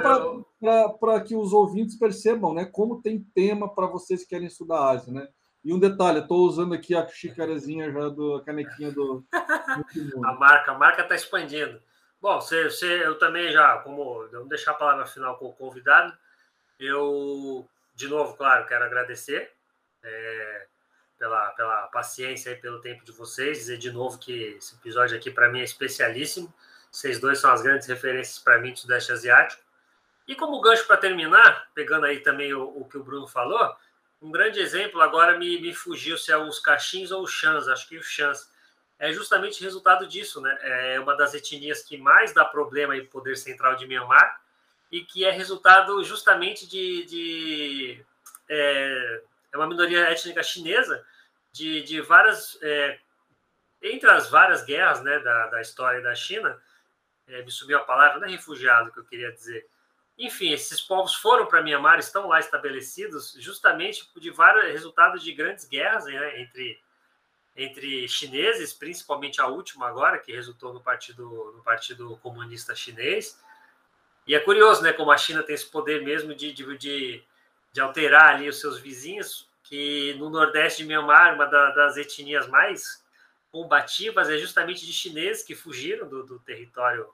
[1.00, 4.90] para que os ouvintes percebam né, como tem tema para vocês que querem estudar a
[4.92, 5.14] Ásia.
[5.14, 5.28] Né?
[5.64, 9.24] E um detalhe, estou usando aqui a xícarazinha já do a canequinha do.
[9.32, 11.82] a marca, a marca está expandindo.
[12.20, 16.16] Bom, você, você, eu também já, como vamos deixar a palavra final com o convidado,
[16.80, 19.52] eu, de novo, claro, quero agradecer
[20.04, 20.68] é,
[21.18, 25.32] pela, pela paciência e pelo tempo de vocês, dizer de novo que esse episódio aqui
[25.32, 26.54] para mim é especialíssimo,
[26.92, 29.64] vocês dois são as grandes referências para mim do Sudeste Asiático,
[30.28, 33.76] e como gancho para terminar, pegando aí também o, o, que o Bruno falou,
[34.22, 37.88] um grande exemplo agora me, me fugiu se é os Caxins ou os Xans, acho
[37.88, 38.52] que os Xans,
[39.02, 40.56] é justamente resultado disso, né?
[40.62, 44.40] É uma das etnias que mais dá problema em poder central de Myanmar
[44.92, 48.06] e que é resultado justamente de, de
[48.48, 49.22] é,
[49.52, 51.04] é, uma minoria étnica chinesa
[51.52, 53.00] de, de várias é,
[53.82, 56.62] entre as várias guerras, né, da, da história da China,
[57.32, 59.66] é, me subiu a palavra, não é refugiado que eu queria dizer.
[60.18, 65.66] Enfim, esses povos foram para Myanmar, estão lá estabelecidos justamente de vários resultados de grandes
[65.66, 66.80] guerras né, entre
[67.54, 73.38] entre chineses, principalmente a última agora, que resultou no Partido, no partido Comunista Chinês.
[74.26, 77.24] E é curioso, né, como a China tem esse poder mesmo de, de,
[77.74, 82.48] de alterar ali os seus vizinhos, que no Nordeste de Myanmar, uma da, das etnias
[82.48, 83.04] mais
[83.52, 87.10] combativas é justamente de chineses que fugiram do, do território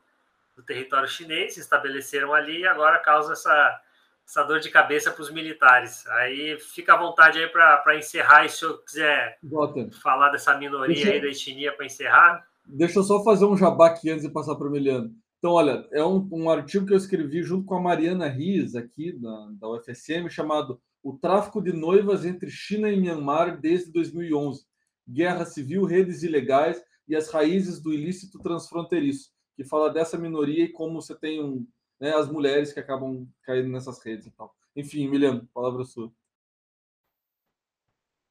[0.58, 3.82] do território chinês, se estabeleceram ali e agora causa essa
[4.28, 6.05] essa dor de cabeça para os militares.
[6.08, 9.89] Aí fica à vontade aí para encerrar, e se eu quiser Bota.
[10.03, 12.45] falar dessa minoria deixa, aí da etnia para encerrar.
[12.66, 15.16] Deixa eu só fazer um jabá aqui antes de passar para o Emiliano.
[15.38, 19.14] Então, olha, é um, um, artigo que eu escrevi junto com a Mariana Riz, aqui
[19.14, 24.66] da, da UFSM, chamado O Tráfico de Noivas entre China e Myanmar desde 2011.
[25.08, 30.72] Guerra Civil, Redes Ilegais e as Raízes do Ilícito Transfronteiriço, que fala dessa minoria e
[30.72, 31.66] como você tem um,
[31.99, 34.55] né, as mulheres que acabam caindo nessas redes e tal.
[34.76, 36.12] Enfim, Miliano, palavra sua.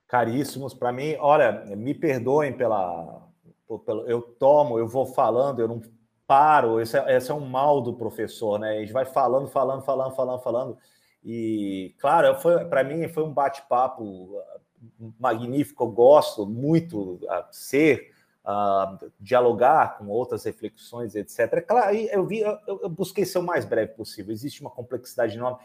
[0.06, 3.28] Caríssimos, para mim, olha, me perdoem pela,
[3.84, 5.82] pelo, eu tomo, eu vou falando, eu não
[6.28, 8.76] paro, esse é, esse é um mal do professor, né?
[8.76, 10.78] A gente vai falando, falando, falando, falando, falando.
[11.24, 12.36] E, claro,
[12.68, 18.14] para mim foi um bate-papo uh, magnífico, eu gosto muito uh, ser
[18.46, 21.64] uh, dialogar com outras reflexões, etc.
[21.66, 24.32] Claro, eu vi, eu, eu, busquei ser o mais breve possível.
[24.32, 25.58] Existe uma complexidade enorme.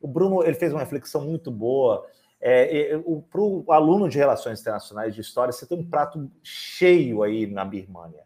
[0.00, 2.06] O Bruno ele fez uma reflexão muito boa.
[2.40, 2.98] É,
[3.30, 7.64] Para o aluno de relações internacionais de história, você tem um prato cheio aí na
[7.64, 8.24] Birmânia.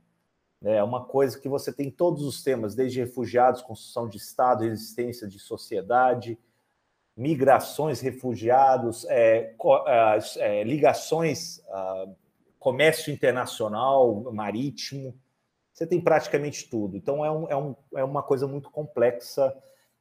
[0.65, 5.29] É uma coisa que você tem todos os temas, desde refugiados, construção de Estado, resistência
[5.29, 6.37] de sociedade,
[7.17, 9.55] migrações, refugiados, é,
[10.39, 12.13] é, ligações uh,
[12.59, 15.15] comércio internacional, marítimo,
[15.73, 16.97] você tem praticamente tudo.
[16.97, 19.55] Então é, um, é, um, é uma coisa muito complexa.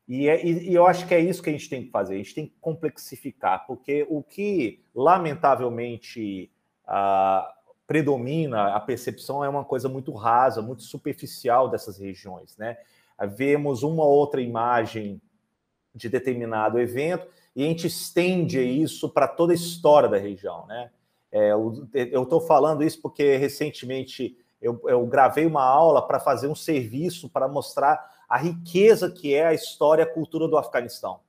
[0.07, 2.15] E, é, e, e, eu acho que é isso que a gente tem que fazer,
[2.15, 6.49] a gente tem que complexificar, porque o que, lamentavelmente,
[6.85, 7.53] ah,
[7.85, 12.57] predomina a percepção é uma coisa muito rasa, muito superficial dessas regiões.
[12.57, 12.77] Né?
[13.35, 15.21] Vemos uma outra imagem
[15.95, 20.67] de determinado evento e a gente estende isso para toda a história da região.
[20.67, 20.91] Né?
[21.37, 21.51] É,
[22.11, 27.29] eu estou falando isso porque recentemente eu, eu gravei uma aula para fazer um serviço
[27.29, 31.19] para mostrar a riqueza que é a história e a cultura do Afeganistão.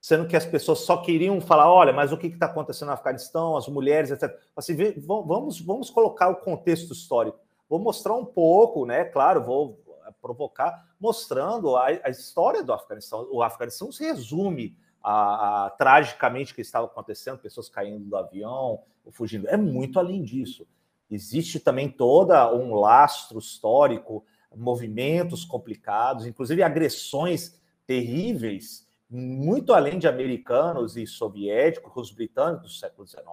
[0.00, 3.56] Sendo que as pessoas só queriam falar: olha, mas o que está acontecendo no Afeganistão,
[3.56, 4.38] as mulheres, etc.
[4.54, 7.38] Assim, vamos, vamos colocar o contexto histórico.
[7.68, 9.04] Vou mostrar um pouco, né?
[9.04, 9.82] Claro, vou
[10.20, 13.26] provocar, mostrando a, a história do Afeganistão.
[13.30, 19.46] O Afeganistão se resume a, a, tragicamente que estava acontecendo, pessoas caindo do avião, fugindo.
[19.48, 20.66] É muito além disso.
[21.10, 24.24] Existe também toda um lastro histórico,
[24.56, 33.06] movimentos complicados, inclusive agressões terríveis, muito além de americanos e soviéticos, os britânicos do século
[33.06, 33.26] XIX,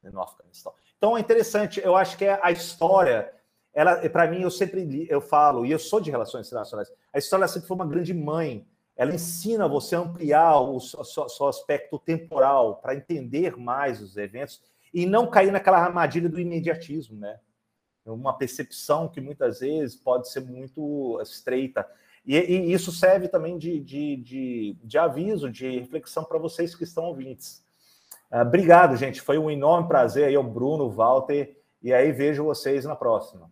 [0.00, 0.72] né, no Afeganistão.
[0.96, 3.32] Então é interessante, eu acho que é a história,
[3.74, 7.48] ela, para mim, eu sempre eu falo, e eu sou de relações internacionais, a história
[7.48, 8.66] sempre foi uma grande mãe
[9.00, 14.62] ela ensina você a ampliar o seu, seu aspecto temporal para entender mais os eventos
[14.92, 17.40] e não cair naquela armadilha do imediatismo, né?
[18.04, 21.88] Uma percepção que muitas vezes pode ser muito estreita.
[22.26, 26.84] E, e isso serve também de, de, de, de aviso, de reflexão para vocês que
[26.84, 27.64] estão ouvintes.
[28.30, 29.22] Uh, obrigado, gente.
[29.22, 33.50] Foi um enorme prazer aí, o Bruno, o Walter, e aí vejo vocês na próxima.